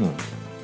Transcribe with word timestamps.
тему, 0.00 0.12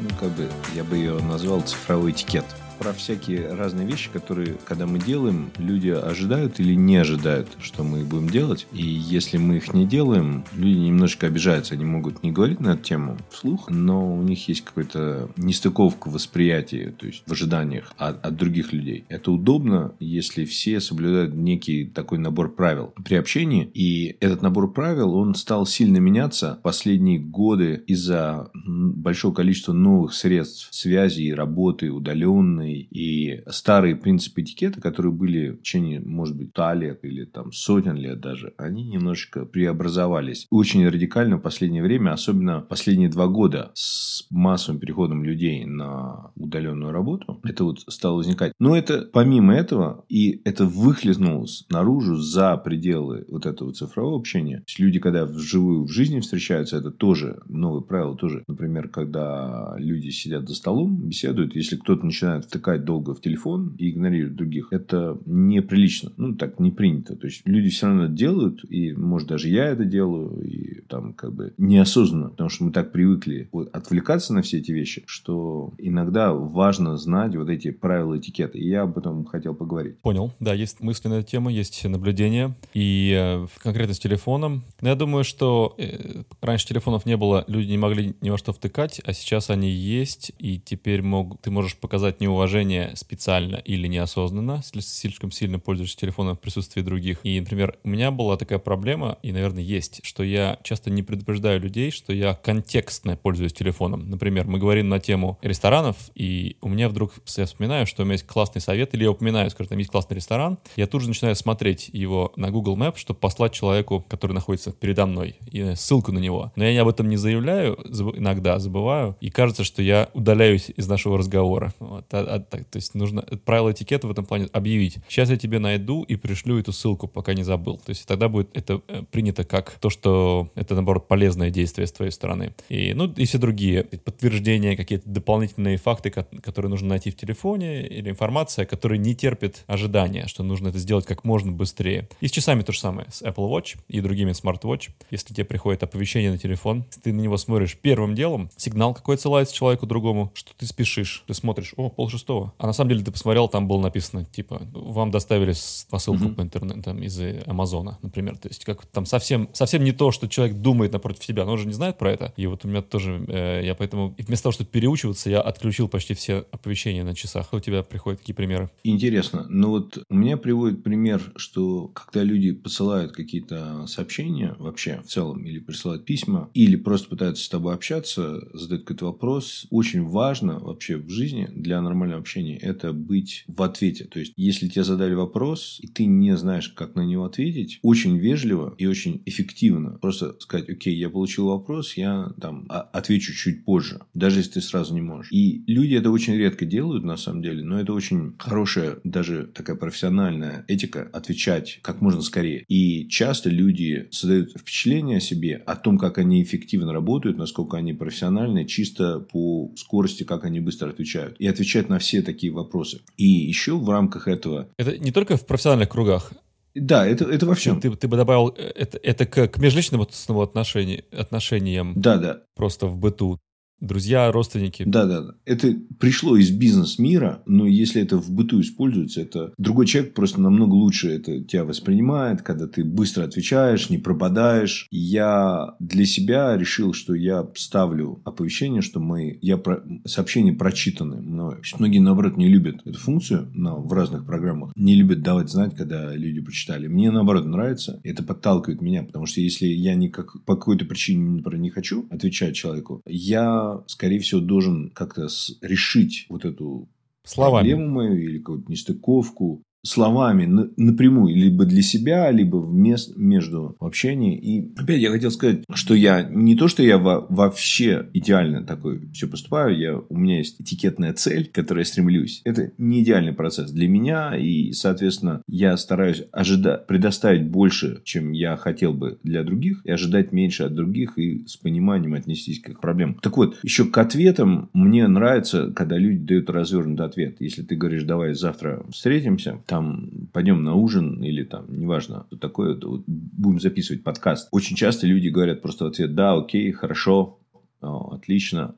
ну, 0.00 0.08
как 0.18 0.30
бы, 0.30 0.48
я 0.74 0.84
бы 0.84 0.96
ее 0.96 1.14
назвал 1.20 1.60
цифровой 1.60 2.12
этикет 2.12 2.44
про 2.78 2.92
всякие 2.92 3.54
разные 3.54 3.86
вещи, 3.86 4.10
которые, 4.12 4.56
когда 4.64 4.86
мы 4.86 4.98
делаем, 4.98 5.50
люди 5.58 5.88
ожидают 5.88 6.60
или 6.60 6.74
не 6.74 6.96
ожидают, 6.96 7.48
что 7.60 7.82
мы 7.82 8.04
будем 8.04 8.28
делать. 8.28 8.66
И 8.72 8.84
если 8.84 9.38
мы 9.38 9.56
их 9.56 9.72
не 9.74 9.86
делаем, 9.86 10.44
люди 10.56 10.78
немножечко 10.78 11.26
обижаются. 11.26 11.74
Они 11.74 11.84
могут 11.84 12.22
не 12.22 12.32
говорить 12.32 12.60
на 12.60 12.70
эту 12.70 12.82
тему 12.82 13.16
вслух, 13.30 13.70
но 13.70 14.14
у 14.14 14.22
них 14.22 14.48
есть 14.48 14.62
какая-то 14.62 15.30
нестыковка 15.36 16.08
восприятия, 16.08 16.94
то 16.98 17.06
есть 17.06 17.22
в 17.26 17.32
ожиданиях 17.32 17.92
от, 17.96 18.24
от 18.24 18.36
других 18.36 18.72
людей. 18.72 19.04
Это 19.08 19.30
удобно, 19.32 19.94
если 20.00 20.44
все 20.44 20.80
соблюдают 20.80 21.34
некий 21.34 21.86
такой 21.86 22.18
набор 22.18 22.54
правил 22.54 22.94
при 23.04 23.14
общении. 23.14 23.70
И 23.74 24.16
этот 24.20 24.42
набор 24.42 24.72
правил, 24.72 25.14
он 25.14 25.34
стал 25.34 25.66
сильно 25.66 25.98
меняться 25.98 26.58
последние 26.62 27.18
годы 27.18 27.82
из-за 27.86 28.50
большого 28.54 29.34
количества 29.34 29.72
новых 29.72 30.14
средств 30.14 30.68
связи 30.72 31.22
и 31.22 31.32
работы 31.32 31.90
удаленной, 31.90 32.65
современный 32.66 32.88
и 32.90 33.42
старые 33.48 33.96
принципы 33.96 34.42
этикета, 34.42 34.80
которые 34.80 35.12
были 35.12 35.50
в 35.50 35.58
течение, 35.58 36.00
может 36.00 36.36
быть, 36.36 36.50
100 36.50 36.72
лет 36.74 37.04
или 37.04 37.24
там 37.24 37.52
сотен 37.52 37.96
лет 37.96 38.20
даже, 38.20 38.54
они 38.56 38.84
немножечко 38.84 39.44
преобразовались. 39.44 40.46
Очень 40.50 40.86
радикально 40.88 41.36
в 41.36 41.42
последнее 41.42 41.82
время, 41.82 42.12
особенно 42.12 42.60
последние 42.60 43.08
два 43.08 43.26
года 43.26 43.70
с 43.74 44.26
массовым 44.30 44.80
переходом 44.80 45.24
людей 45.24 45.64
на 45.64 46.30
удаленную 46.36 46.92
работу, 46.92 47.40
это 47.44 47.64
вот 47.64 47.80
стало 47.88 48.16
возникать. 48.16 48.52
Но 48.58 48.76
это 48.76 49.08
помимо 49.12 49.54
этого, 49.54 50.04
и 50.08 50.40
это 50.44 50.64
выхлестнулось 50.66 51.66
наружу 51.70 52.16
за 52.16 52.56
пределы 52.56 53.24
вот 53.28 53.46
этого 53.46 53.72
цифрового 53.72 54.18
общения. 54.18 54.58
То 54.58 54.64
есть 54.68 54.78
люди, 54.78 54.98
когда 54.98 55.26
вживую 55.26 55.84
в 55.84 55.90
жизни 55.90 56.20
встречаются, 56.20 56.76
это 56.76 56.90
тоже 56.90 57.38
новые 57.48 57.82
правила, 57.82 58.16
тоже, 58.16 58.44
например, 58.48 58.88
когда 58.88 59.74
люди 59.78 60.10
сидят 60.10 60.48
за 60.48 60.54
столом, 60.54 60.96
беседуют, 60.96 61.54
если 61.54 61.76
кто-то 61.76 62.04
начинает 62.04 62.46
втыкать 62.56 62.84
долго 62.84 63.14
в 63.14 63.20
телефон 63.20 63.74
и 63.78 63.90
игнорировать 63.90 64.36
других, 64.36 64.68
это 64.70 65.18
неприлично. 65.26 66.12
Ну, 66.16 66.34
так 66.34 66.58
не 66.58 66.70
принято. 66.70 67.16
То 67.16 67.26
есть, 67.26 67.42
люди 67.44 67.68
все 67.68 67.86
равно 67.86 68.06
делают, 68.06 68.64
и, 68.68 68.92
может, 68.92 69.28
даже 69.28 69.48
я 69.48 69.66
это 69.66 69.84
делаю, 69.84 70.42
и 70.42 70.80
там 70.88 71.12
как 71.12 71.34
бы 71.34 71.52
неосознанно, 71.58 72.30
потому 72.30 72.50
что 72.50 72.64
мы 72.64 72.72
так 72.72 72.92
привыкли 72.92 73.48
отвлекаться 73.72 74.32
на 74.32 74.42
все 74.42 74.58
эти 74.58 74.72
вещи, 74.72 75.02
что 75.06 75.74
иногда 75.78 76.32
важно 76.32 76.96
знать 76.96 77.36
вот 77.36 77.48
эти 77.48 77.70
правила 77.70 78.18
этикета. 78.18 78.58
И 78.58 78.68
я 78.68 78.82
об 78.82 78.96
этом 78.96 79.24
хотел 79.24 79.54
поговорить. 79.54 79.98
Понял. 79.98 80.32
Да, 80.40 80.54
есть 80.54 80.80
мысли 80.80 81.08
на 81.08 81.14
эту 81.14 81.30
тему, 81.30 81.50
есть 81.50 81.84
наблюдения. 81.84 82.56
И 82.74 83.14
э, 83.16 83.46
конкретно 83.58 83.94
с 83.94 83.98
телефоном. 83.98 84.64
Но 84.80 84.88
я 84.88 84.94
думаю, 84.94 85.24
что 85.24 85.74
э, 85.78 86.22
раньше 86.40 86.66
телефонов 86.66 87.06
не 87.06 87.16
было, 87.16 87.44
люди 87.48 87.70
не 87.70 87.78
могли 87.78 88.14
ни 88.20 88.30
во 88.30 88.38
что 88.38 88.52
втыкать, 88.52 89.00
а 89.04 89.12
сейчас 89.12 89.50
они 89.50 89.70
есть, 89.70 90.32
и 90.38 90.58
теперь 90.58 91.02
мог, 91.02 91.40
ты 91.40 91.50
можешь 91.50 91.76
показать 91.76 92.20
неуважение 92.20 92.45
уважение 92.46 92.92
специально 92.94 93.56
или 93.56 93.88
неосознанно, 93.88 94.62
слишком 94.62 95.32
сильно 95.32 95.58
пользуешься 95.58 95.96
телефоном 95.96 96.36
в 96.36 96.40
присутствии 96.40 96.80
других. 96.80 97.18
И, 97.24 97.40
например, 97.40 97.76
у 97.82 97.88
меня 97.88 98.12
была 98.12 98.36
такая 98.36 98.60
проблема, 98.60 99.18
и, 99.22 99.32
наверное, 99.32 99.64
есть, 99.64 99.98
что 100.04 100.22
я 100.22 100.58
часто 100.62 100.90
не 100.90 101.02
предупреждаю 101.02 101.60
людей, 101.60 101.90
что 101.90 102.12
я 102.12 102.34
контекстно 102.34 103.16
пользуюсь 103.16 103.52
телефоном. 103.52 104.08
Например, 104.08 104.46
мы 104.46 104.60
говорим 104.60 104.88
на 104.88 105.00
тему 105.00 105.38
ресторанов, 105.42 105.96
и 106.14 106.56
у 106.60 106.68
меня 106.68 106.88
вдруг, 106.88 107.14
я 107.36 107.46
вспоминаю, 107.46 107.84
что 107.84 108.02
у 108.02 108.04
меня 108.04 108.14
есть 108.14 108.26
классный 108.26 108.60
совет, 108.60 108.94
или 108.94 109.02
я 109.02 109.10
упоминаю, 109.10 109.50
скажем, 109.50 109.70
там 109.70 109.78
есть 109.78 109.90
классный 109.90 110.14
ресторан, 110.14 110.58
я 110.76 110.86
тут 110.86 111.02
же 111.02 111.08
начинаю 111.08 111.34
смотреть 111.34 111.90
его 111.92 112.32
на 112.36 112.52
Google 112.52 112.76
Maps, 112.76 112.98
чтобы 112.98 113.18
послать 113.18 113.54
человеку, 113.54 114.06
который 114.08 114.34
находится 114.34 114.70
передо 114.70 115.06
мной, 115.06 115.34
и 115.50 115.74
ссылку 115.74 116.12
на 116.12 116.20
него. 116.20 116.52
Но 116.54 116.64
я 116.64 116.82
об 116.82 116.88
этом 116.88 117.08
не 117.08 117.16
заявляю, 117.16 117.74
иногда 118.14 118.60
забываю, 118.60 119.16
и 119.20 119.30
кажется, 119.30 119.64
что 119.64 119.82
я 119.82 120.10
удаляюсь 120.14 120.70
из 120.76 120.86
нашего 120.86 121.18
разговора. 121.18 121.74
Вот. 121.80 122.04
А, 122.12 122.35
а, 122.36 122.58
то 122.58 122.76
есть 122.76 122.94
нужно 122.94 123.22
правила 123.44 123.72
этикета 123.72 124.06
в 124.06 124.10
этом 124.10 124.24
плане 124.24 124.48
объявить. 124.52 124.98
Сейчас 125.08 125.30
я 125.30 125.36
тебе 125.36 125.58
найду 125.58 126.02
и 126.02 126.16
пришлю 126.16 126.58
эту 126.58 126.72
ссылку, 126.72 127.08
пока 127.08 127.34
не 127.34 127.42
забыл. 127.42 127.78
То 127.78 127.90
есть 127.90 128.06
тогда 128.06 128.28
будет 128.28 128.56
это 128.56 128.82
э, 128.88 129.02
принято 129.10 129.44
как 129.44 129.72
то, 129.80 129.90
что 129.90 130.50
это, 130.54 130.74
наоборот, 130.74 131.08
полезное 131.08 131.50
действие 131.50 131.86
с 131.86 131.92
твоей 131.92 132.10
стороны. 132.10 132.54
И, 132.68 132.94
ну, 132.94 133.12
и 133.12 133.24
все 133.24 133.38
другие 133.38 133.84
подтверждения, 133.84 134.76
какие-то 134.76 135.08
дополнительные 135.08 135.76
факты, 135.76 136.10
которые 136.10 136.70
нужно 136.70 136.88
найти 136.88 137.10
в 137.10 137.16
телефоне, 137.16 137.86
или 137.86 138.10
информация, 138.10 138.66
которая 138.66 138.98
не 138.98 139.14
терпит 139.14 139.64
ожидания, 139.66 140.26
что 140.26 140.42
нужно 140.42 140.68
это 140.68 140.78
сделать 140.78 141.06
как 141.06 141.24
можно 141.24 141.52
быстрее. 141.52 142.08
И 142.20 142.28
с 142.28 142.30
часами 142.30 142.62
то 142.62 142.72
же 142.72 142.80
самое, 142.80 143.08
с 143.10 143.22
Apple 143.22 143.48
Watch 143.48 143.76
и 143.88 144.00
другими 144.00 144.32
smart 144.32 144.59
watch. 144.59 144.90
Если 145.10 145.34
тебе 145.34 145.44
приходит 145.44 145.82
оповещение 145.82 146.30
на 146.30 146.38
телефон, 146.38 146.84
ты 147.02 147.12
на 147.12 147.20
него 147.20 147.36
смотришь 147.36 147.76
первым 147.80 148.14
делом, 148.14 148.50
сигнал 148.56 148.94
какой 148.94 149.14
отсылается 149.16 149.54
человеку 149.54 149.86
другому, 149.86 150.32
что 150.34 150.52
ты 150.56 150.66
спешишь, 150.66 151.24
ты 151.26 151.34
смотришь, 151.34 151.74
о, 151.76 151.90
полшестого, 151.90 152.25
шестого. 152.26 152.52
А 152.58 152.66
на 152.66 152.72
самом 152.72 152.90
деле 152.90 153.04
ты 153.04 153.12
посмотрел, 153.12 153.48
там 153.48 153.68
было 153.68 153.80
написано, 153.80 154.24
типа, 154.24 154.62
вам 154.72 155.10
доставили 155.10 155.54
посылку 155.90 156.24
mm-hmm. 156.24 156.34
по 156.34 156.42
интернету 156.42 156.82
там, 156.82 157.02
из 157.02 157.20
Амазона, 157.46 157.98
например. 158.02 158.36
То 158.36 158.48
есть 158.48 158.64
как 158.64 158.84
там 158.86 159.06
совсем, 159.06 159.48
совсем 159.52 159.84
не 159.84 159.92
то, 159.92 160.10
что 160.10 160.28
человек 160.28 160.56
думает 160.56 160.92
напротив 160.92 161.24
тебя, 161.24 161.44
но 161.44 161.52
он 161.52 161.58
же 161.58 161.66
не 161.66 161.72
знает 161.72 161.98
про 161.98 162.10
это. 162.10 162.32
И 162.36 162.46
вот 162.46 162.64
у 162.64 162.68
меня 162.68 162.82
тоже, 162.82 163.24
э, 163.28 163.62
я 163.64 163.74
поэтому 163.74 164.14
вместо 164.18 164.44
того, 164.44 164.52
чтобы 164.52 164.70
переучиваться, 164.70 165.30
я 165.30 165.40
отключил 165.40 165.88
почти 165.88 166.14
все 166.14 166.44
оповещения 166.50 167.04
на 167.04 167.14
часах. 167.14 167.52
У 167.52 167.60
тебя 167.60 167.82
приходят 167.82 168.20
такие 168.20 168.34
примеры? 168.34 168.70
Интересно. 168.84 169.46
Ну 169.48 169.70
вот 169.70 169.98
у 170.10 170.14
меня 170.14 170.36
приводит 170.36 170.82
пример, 170.82 171.32
что 171.36 171.88
когда 171.88 172.24
люди 172.24 172.52
посылают 172.52 173.12
какие-то 173.12 173.86
сообщения 173.86 174.56
вообще 174.58 175.00
в 175.04 175.06
целом, 175.06 175.44
или 175.44 175.60
присылают 175.60 176.04
письма, 176.04 176.50
или 176.54 176.76
просто 176.76 177.08
пытаются 177.08 177.44
с 177.44 177.48
тобой 177.48 177.74
общаться, 177.74 178.40
задают 178.52 178.82
какой-то 178.82 179.06
вопрос, 179.06 179.66
очень 179.70 180.04
важно 180.04 180.58
вообще 180.58 180.96
в 180.96 181.08
жизни 181.10 181.48
для 181.54 181.80
нормального 181.80 182.15
нормальном 182.16 182.20
общении– 182.20 182.58
это 182.62 182.92
быть 182.92 183.44
в 183.46 183.62
ответе. 183.62 184.04
То 184.04 184.18
есть, 184.18 184.32
если 184.36 184.68
тебе 184.68 184.84
задали 184.84 185.14
вопрос, 185.14 185.78
и 185.82 185.86
ты 185.86 186.06
не 186.06 186.36
знаешь, 186.36 186.68
как 186.68 186.94
на 186.94 187.02
него 187.02 187.24
ответить, 187.24 187.78
очень 187.82 188.18
вежливо 188.18 188.74
и 188.78 188.86
очень 188.86 189.22
эффективно 189.26 189.98
просто 190.00 190.34
сказать, 190.40 190.68
окей, 190.68 190.96
я 190.96 191.10
получил 191.10 191.46
вопрос, 191.46 191.96
я 191.96 192.32
там 192.40 192.66
а, 192.68 192.80
отвечу 192.80 193.32
чуть 193.32 193.64
позже, 193.64 194.00
даже 194.14 194.40
если 194.40 194.52
ты 194.52 194.60
сразу 194.60 194.94
не 194.94 195.00
можешь. 195.00 195.32
И 195.32 195.62
люди 195.66 195.94
это 195.94 196.10
очень 196.10 196.34
редко 196.36 196.64
делают, 196.64 197.04
на 197.04 197.16
самом 197.16 197.42
деле, 197.42 197.62
но 197.64 197.80
это 197.80 197.92
очень 197.92 198.34
хорошая, 198.38 198.98
даже 199.04 199.46
такая 199.54 199.76
профессиональная 199.76 200.64
этика 200.68 201.08
отвечать 201.12 201.78
как 201.82 202.00
можно 202.00 202.22
скорее. 202.22 202.64
И 202.68 203.08
часто 203.08 203.50
люди 203.50 204.08
создают 204.10 204.52
впечатление 204.52 205.18
о 205.18 205.20
себе, 205.20 205.62
о 205.66 205.76
том, 205.76 205.98
как 205.98 206.18
они 206.18 206.42
эффективно 206.42 206.92
работают, 206.92 207.38
насколько 207.38 207.76
они 207.76 207.92
профессиональны, 207.92 208.64
чисто 208.64 209.20
по 209.20 209.72
скорости, 209.76 210.24
как 210.24 210.44
они 210.44 210.60
быстро 210.60 210.90
отвечают. 210.90 211.36
И 211.38 211.46
отвечать 211.46 211.88
на 211.88 211.98
все 211.98 212.05
все 212.06 212.22
такие 212.22 212.52
вопросы. 212.52 213.00
И 213.16 213.26
еще 213.26 213.76
в 213.76 213.88
рамках 213.90 214.28
этого... 214.28 214.68
Это 214.78 214.96
не 214.96 215.10
только 215.10 215.36
в 215.36 215.44
профессиональных 215.44 215.88
кругах. 215.88 216.32
Да, 216.74 217.06
это, 217.06 217.24
это 217.24 217.46
во 217.46 217.54
всем. 217.54 217.80
Ты, 217.80 217.90
ты 217.96 218.06
бы 218.06 218.16
добавил 218.16 218.54
э, 218.56 218.62
это, 218.74 218.98
это 219.02 219.26
к, 219.26 219.48
к 219.48 219.58
межличным 219.58 220.02
отношениям, 220.02 221.04
отношениям. 221.10 221.94
Да, 221.96 222.18
да. 222.18 222.42
Просто 222.54 222.86
в 222.86 222.96
быту. 222.96 223.40
Друзья, 223.80 224.30
родственники. 224.32 224.84
Да, 224.86 225.04
да, 225.04 225.20
да. 225.20 225.34
Это 225.44 225.74
пришло 225.98 226.36
из 226.36 226.50
бизнес-мира, 226.50 227.42
но 227.46 227.66
если 227.66 228.02
это 228.02 228.16
в 228.16 228.30
быту 228.30 228.60
используется, 228.60 229.20
это 229.20 229.52
другой 229.58 229.86
человек 229.86 230.14
просто 230.14 230.40
намного 230.40 230.74
лучше 230.74 231.08
это 231.08 231.42
тебя 231.44 231.64
воспринимает, 231.64 232.42
когда 232.42 232.66
ты 232.66 232.84
быстро 232.84 233.24
отвечаешь, 233.24 233.90
не 233.90 233.98
пропадаешь. 233.98 234.88
Я 234.90 235.74
для 235.78 236.06
себя 236.06 236.56
решил, 236.56 236.94
что 236.94 237.14
я 237.14 237.46
ставлю 237.54 238.20
оповещение, 238.24 238.80
что 238.80 239.00
мы, 239.00 239.38
я 239.42 239.58
про, 239.58 239.82
сообщения 240.06 240.52
прочитаны 240.52 241.20
мною. 241.20 241.60
Многие, 241.78 241.98
наоборот, 241.98 242.36
не 242.36 242.48
любят 242.48 242.80
эту 242.84 242.98
функцию 242.98 243.50
но 243.54 243.80
в 243.80 243.92
разных 243.92 244.24
программах. 244.26 244.72
Не 244.76 244.94
любят 244.94 245.22
давать 245.22 245.50
знать, 245.50 245.74
когда 245.74 246.14
люди 246.14 246.40
прочитали. 246.40 246.86
Мне, 246.86 247.10
наоборот, 247.10 247.46
нравится. 247.46 248.00
Это 248.04 248.22
подталкивает 248.22 248.80
меня, 248.80 249.02
потому 249.02 249.26
что 249.26 249.40
если 249.40 249.66
я 249.66 249.94
никак, 249.94 250.42
по 250.44 250.56
какой-то 250.56 250.84
причине, 250.84 251.30
например, 251.30 251.60
не 251.60 251.70
хочу 251.70 252.06
отвечать 252.10 252.54
человеку, 252.54 253.02
я 253.06 253.65
скорее 253.86 254.20
всего, 254.20 254.40
должен 254.40 254.90
как-то 254.90 255.28
решить 255.60 256.26
вот 256.28 256.44
эту 256.44 256.88
Словами. 257.24 257.68
проблему 257.70 257.88
мою 257.88 258.16
или 258.16 258.38
какую-то 258.38 258.70
нестыковку 258.70 259.62
словами 259.86 260.70
напрямую, 260.76 261.34
либо 261.34 261.64
для 261.64 261.82
себя, 261.82 262.30
либо 262.30 262.56
вместо, 262.56 263.18
между 263.18 263.76
в. 263.78 264.36
И 264.36 264.72
опять 264.76 265.00
я 265.00 265.10
хотел 265.10 265.30
сказать, 265.30 265.62
что 265.72 265.94
я 265.94 266.22
не 266.22 266.56
то, 266.56 266.68
что 266.68 266.82
я 266.82 266.98
во, 266.98 267.26
вообще 267.28 268.08
идеально 268.12 268.64
такой 268.64 269.00
все 269.12 269.26
поступаю, 269.26 269.78
я, 269.78 269.98
у 269.98 270.16
меня 270.16 270.38
есть 270.38 270.60
этикетная 270.60 271.12
цель, 271.12 271.46
к 271.46 271.52
которой 271.52 271.80
я 271.80 271.84
стремлюсь. 271.84 272.42
Это 272.44 272.72
не 272.78 273.02
идеальный 273.02 273.32
процесс 273.32 273.70
для 273.70 273.88
меня, 273.88 274.36
и, 274.36 274.72
соответственно, 274.72 275.42
я 275.48 275.76
стараюсь 275.76 276.24
ожидать, 276.32 276.86
предоставить 276.86 277.48
больше, 277.48 278.00
чем 278.04 278.32
я 278.32 278.56
хотел 278.56 278.92
бы 278.92 279.18
для 279.22 279.44
других, 279.44 279.82
и 279.84 279.90
ожидать 279.90 280.32
меньше 280.32 280.64
от 280.64 280.74
других, 280.74 281.18
и 281.18 281.46
с 281.46 281.56
пониманием 281.56 282.14
отнестись 282.14 282.60
к 282.60 282.68
их 282.70 282.80
проблемам. 282.80 283.16
Так 283.22 283.36
вот, 283.36 283.56
еще 283.62 283.84
к 283.84 283.98
ответам 283.98 284.70
мне 284.72 285.06
нравится, 285.06 285.72
когда 285.74 285.96
люди 285.96 286.26
дают 286.26 286.50
развернутый 286.50 287.06
ответ. 287.06 287.36
Если 287.40 287.62
ты 287.62 287.76
говоришь, 287.76 288.04
давай 288.04 288.34
завтра 288.34 288.84
встретимся, 288.90 289.60
там 289.66 289.75
там 289.76 290.28
пойдем 290.32 290.64
на 290.64 290.74
ужин 290.74 291.22
или 291.22 291.44
там, 291.44 291.66
неважно, 291.68 292.24
что 292.28 292.38
такое, 292.38 292.78
вот, 292.82 293.04
будем 293.06 293.60
записывать 293.60 294.02
подкаст. 294.02 294.48
Очень 294.52 294.74
часто 294.74 295.06
люди 295.06 295.28
говорят 295.28 295.60
просто 295.60 295.84
в 295.84 295.88
ответ, 295.88 296.14
да, 296.14 296.34
окей, 296.34 296.72
хорошо, 296.72 297.38
отлично. 297.80 298.74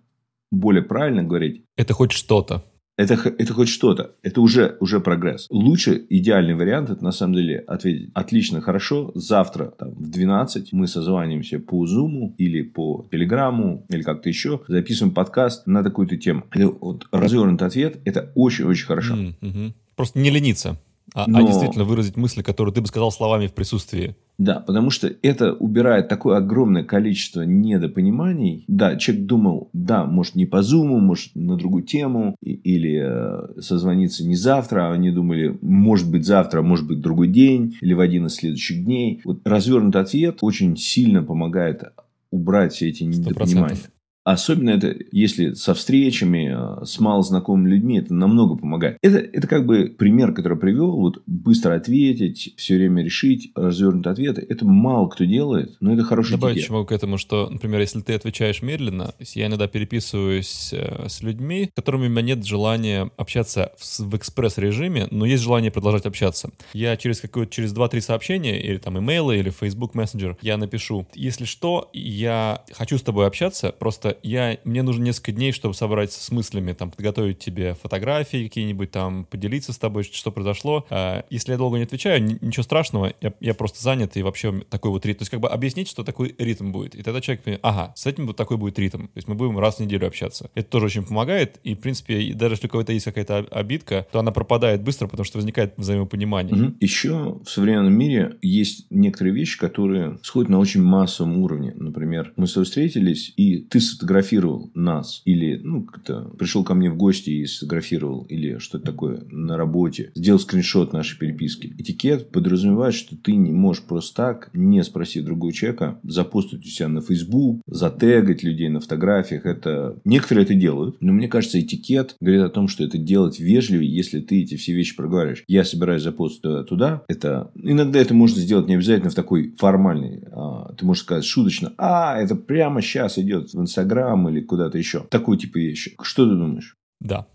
Более 0.50 0.82
правильно 0.82 1.22
говорить. 1.22 1.62
Это 1.76 1.94
хоть 1.94 2.10
что-то. 2.10 2.64
Это, 2.96 3.14
это 3.14 3.52
хоть 3.52 3.68
что-то. 3.68 4.16
Это 4.24 4.40
уже, 4.40 4.76
уже 4.80 4.98
прогресс. 4.98 5.46
Лучше, 5.50 6.04
идеальный 6.10 6.54
вариант, 6.54 6.90
это 6.90 7.04
на 7.04 7.12
самом 7.12 7.34
деле 7.34 7.58
ответить 7.60 8.10
отлично, 8.12 8.60
хорошо. 8.60 9.12
Завтра 9.14 9.66
там, 9.78 9.94
в 9.94 10.10
12 10.10 10.72
мы 10.72 10.88
созванимся 10.88 11.60
по 11.60 11.86
Zoom 11.86 12.34
или 12.38 12.62
по 12.62 13.06
Телеграму 13.12 13.86
или 13.88 14.02
как-то 14.02 14.28
еще. 14.28 14.62
Записываем 14.66 15.14
подкаст 15.14 15.68
на 15.68 15.84
такую-то 15.84 16.16
тему. 16.16 16.46
Это 16.50 16.66
вот 16.66 17.06
развернутый 17.12 17.68
ответ. 17.68 18.00
Это 18.04 18.32
очень-очень 18.34 18.86
хорошо. 18.86 19.14
Mm-hmm. 19.14 19.74
Просто 19.94 20.18
не 20.18 20.30
лениться. 20.30 20.76
А, 21.14 21.24
а, 21.24 21.30
Но... 21.30 21.38
а 21.38 21.42
действительно 21.42 21.84
выразить 21.84 22.16
мысли, 22.16 22.42
которые 22.42 22.74
ты 22.74 22.80
бы 22.80 22.86
сказал 22.86 23.10
словами 23.10 23.46
в 23.46 23.54
присутствии. 23.54 24.16
Да, 24.38 24.60
потому 24.60 24.90
что 24.90 25.12
это 25.22 25.52
убирает 25.52 26.08
такое 26.08 26.36
огромное 26.36 26.84
количество 26.84 27.42
недопониманий. 27.42 28.64
Да, 28.68 28.96
человек 28.96 29.26
думал, 29.26 29.68
да, 29.72 30.04
может 30.04 30.36
не 30.36 30.46
по 30.46 30.62
зуму, 30.62 30.98
может 31.00 31.34
на 31.34 31.56
другую 31.56 31.82
тему, 31.82 32.36
или 32.40 33.00
э, 33.02 33.60
созвониться 33.60 34.24
не 34.24 34.36
завтра, 34.36 34.88
а 34.88 34.92
они 34.92 35.10
думали, 35.10 35.58
может 35.60 36.08
быть 36.08 36.24
завтра, 36.24 36.62
может 36.62 36.86
быть 36.86 37.00
другой 37.00 37.28
день, 37.28 37.76
или 37.80 37.94
в 37.94 38.00
один 38.00 38.26
из 38.26 38.36
следующих 38.36 38.84
дней. 38.84 39.20
Вот 39.24 39.40
развернутый 39.44 40.02
ответ 40.02 40.38
очень 40.42 40.76
сильно 40.76 41.24
помогает 41.24 41.82
убрать 42.30 42.74
все 42.74 42.88
эти 42.90 43.02
недопонимания. 43.02 43.74
100%. 43.74 43.90
Особенно 44.28 44.70
это, 44.70 44.94
если 45.10 45.54
со 45.54 45.72
встречами, 45.72 46.82
э, 46.82 46.84
с 46.84 47.00
малознакомыми 47.00 47.70
людьми, 47.70 47.98
это 47.98 48.12
намного 48.12 48.56
помогает. 48.56 48.98
Это, 49.00 49.16
это 49.16 49.48
как 49.48 49.64
бы 49.64 49.86
пример, 49.86 50.34
который 50.34 50.58
привел. 50.58 50.96
Вот 50.96 51.22
быстро 51.26 51.74
ответить, 51.74 52.52
все 52.58 52.76
время 52.76 53.02
решить, 53.02 53.50
развернутые 53.54 54.12
ответы. 54.12 54.46
Это 54.46 54.66
мало 54.66 55.08
кто 55.08 55.24
делает, 55.24 55.78
но 55.80 55.94
это 55.94 56.04
хороший 56.04 56.32
Добавить 56.32 56.58
еще 56.58 56.74
могу 56.74 56.84
к 56.84 56.92
этому, 56.92 57.16
что, 57.16 57.48
например, 57.48 57.80
если 57.80 58.02
ты 58.02 58.12
отвечаешь 58.12 58.60
медленно, 58.60 59.14
я 59.34 59.46
иногда 59.46 59.66
переписываюсь 59.66 60.74
э, 60.74 61.06
с 61.08 61.22
людьми, 61.22 61.70
с 61.72 61.74
которыми 61.74 62.08
у 62.08 62.10
меня 62.10 62.20
нет 62.20 62.44
желания 62.44 63.10
общаться 63.16 63.72
в, 63.78 64.10
в 64.10 64.14
экспресс-режиме, 64.14 65.08
но 65.10 65.24
есть 65.24 65.42
желание 65.42 65.70
продолжать 65.70 66.04
общаться. 66.04 66.50
Я 66.74 66.98
через 66.98 67.22
какое-то, 67.22 67.50
через 67.50 67.72
2-3 67.72 68.02
сообщения, 68.02 68.60
или 68.60 68.76
там 68.76 68.98
имейлы, 68.98 69.38
или 69.38 69.48
Facebook 69.48 69.94
Messenger, 69.94 70.36
я 70.42 70.58
напишу, 70.58 71.06
если 71.14 71.46
что, 71.46 71.88
я 71.94 72.62
хочу 72.72 72.98
с 72.98 73.02
тобой 73.02 73.26
общаться, 73.26 73.72
просто 73.72 74.17
я, 74.22 74.58
мне 74.64 74.82
нужно 74.82 75.04
несколько 75.04 75.32
дней, 75.32 75.52
чтобы 75.52 75.74
собраться 75.74 76.22
с 76.22 76.30
мыслями, 76.30 76.72
там, 76.72 76.90
подготовить 76.90 77.38
тебе 77.38 77.74
фотографии 77.74 78.44
какие-нибудь, 78.44 78.90
там, 78.90 79.24
поделиться 79.24 79.72
с 79.72 79.78
тобой, 79.78 80.04
что 80.04 80.30
произошло. 80.30 80.86
А, 80.90 81.24
если 81.30 81.52
я 81.52 81.58
долго 81.58 81.78
не 81.78 81.84
отвечаю, 81.84 82.22
ничего 82.22 82.62
страшного, 82.62 83.12
я, 83.20 83.32
я 83.40 83.54
просто 83.54 83.82
занят, 83.82 84.16
и 84.16 84.22
вообще 84.22 84.62
такой 84.70 84.90
вот 84.90 85.04
ритм. 85.06 85.18
То 85.18 85.22
есть, 85.22 85.30
как 85.30 85.40
бы 85.40 85.48
объяснить, 85.48 85.88
что 85.88 86.04
такой 86.04 86.34
ритм 86.38 86.72
будет. 86.72 86.94
И 86.94 87.02
тогда 87.02 87.20
человек 87.20 87.44
понимает, 87.44 87.60
ага, 87.64 87.92
с 87.96 88.06
этим 88.06 88.26
вот 88.26 88.36
такой 88.36 88.56
будет 88.56 88.78
ритм. 88.78 89.06
То 89.06 89.16
есть, 89.16 89.28
мы 89.28 89.34
будем 89.34 89.58
раз 89.58 89.76
в 89.76 89.80
неделю 89.80 90.06
общаться. 90.06 90.50
Это 90.54 90.68
тоже 90.68 90.86
очень 90.86 91.04
помогает, 91.04 91.58
и, 91.64 91.74
в 91.74 91.80
принципе, 91.80 92.32
даже 92.34 92.54
если 92.54 92.66
у 92.66 92.70
кого-то 92.70 92.92
есть 92.92 93.04
какая-то 93.04 93.46
обидка, 93.50 94.06
то 94.12 94.20
она 94.20 94.32
пропадает 94.32 94.82
быстро, 94.82 95.06
потому 95.06 95.24
что 95.24 95.38
возникает 95.38 95.74
взаимопонимание. 95.76 96.54
Угу. 96.54 96.74
Еще 96.80 97.38
в 97.44 97.48
современном 97.48 97.92
мире 97.92 98.36
есть 98.42 98.86
некоторые 98.90 99.34
вещи, 99.34 99.58
которые 99.58 100.18
сходят 100.22 100.50
на 100.50 100.58
очень 100.58 100.82
массовом 100.82 101.38
уровне. 101.38 101.72
Например, 101.76 102.32
мы 102.36 102.46
с 102.46 102.52
тобой 102.52 102.64
встретились, 102.64 103.32
и 103.36 103.58
ты 103.58 103.80
сфотографировал 103.98 104.70
нас, 104.74 105.22
или 105.24 105.60
ну, 105.62 105.82
как-то 105.82 106.30
пришел 106.38 106.62
ко 106.62 106.74
мне 106.74 106.90
в 106.90 106.96
гости 106.96 107.30
и 107.30 107.46
сфотографировал, 107.46 108.24
или 108.28 108.58
что-то 108.58 108.86
такое 108.86 109.24
на 109.30 109.56
работе, 109.56 110.12
сделал 110.14 110.38
скриншот 110.38 110.92
нашей 110.92 111.18
переписки. 111.18 111.74
Этикет 111.78 112.30
подразумевает, 112.30 112.94
что 112.94 113.16
ты 113.16 113.34
не 113.34 113.50
можешь 113.50 113.82
просто 113.82 114.14
так, 114.14 114.50
не 114.54 114.82
спросив 114.84 115.24
другого 115.24 115.52
человека, 115.52 115.98
запостить 116.04 116.64
у 116.64 116.68
себя 116.68 116.88
на 116.88 117.00
Facebook, 117.00 117.60
затегать 117.66 118.42
людей 118.42 118.68
на 118.68 118.80
фотографиях. 118.80 119.46
Это... 119.46 119.98
Некоторые 120.04 120.44
это 120.44 120.54
делают, 120.54 120.96
но 121.00 121.12
мне 121.12 121.28
кажется, 121.28 121.60
этикет 121.60 122.16
говорит 122.20 122.42
о 122.42 122.50
том, 122.50 122.68
что 122.68 122.84
это 122.84 122.98
делать 122.98 123.40
вежливее, 123.40 123.92
если 123.92 124.20
ты 124.20 124.42
эти 124.42 124.56
все 124.56 124.74
вещи 124.74 124.96
проговариваешь. 124.96 125.44
Я 125.48 125.64
собираюсь 125.64 126.02
запостить 126.02 126.42
туда-туда. 126.42 127.02
Это... 127.08 127.50
Иногда 127.60 127.98
это 127.98 128.14
можно 128.14 128.40
сделать 128.40 128.68
не 128.68 128.74
обязательно 128.74 129.10
в 129.10 129.14
такой 129.14 129.54
формальный. 129.58 130.22
А, 130.30 130.72
ты 130.74 130.86
можешь 130.86 131.02
сказать 131.02 131.24
шуточно, 131.24 131.72
а, 131.78 132.16
это 132.20 132.36
прямо 132.36 132.80
сейчас 132.80 133.18
идет 133.18 133.52
в 133.52 133.60
Инстаграм 133.60 133.87
Инстаграм 133.88 134.28
или 134.28 134.40
куда-то 134.40 134.78
еще. 134.78 135.00
Такой 135.10 135.38
типа 135.38 135.58
вещи. 135.58 135.96
Что 136.02 136.24
ты 136.28 136.32
думаешь? 136.32 136.76
Да, 137.00 137.26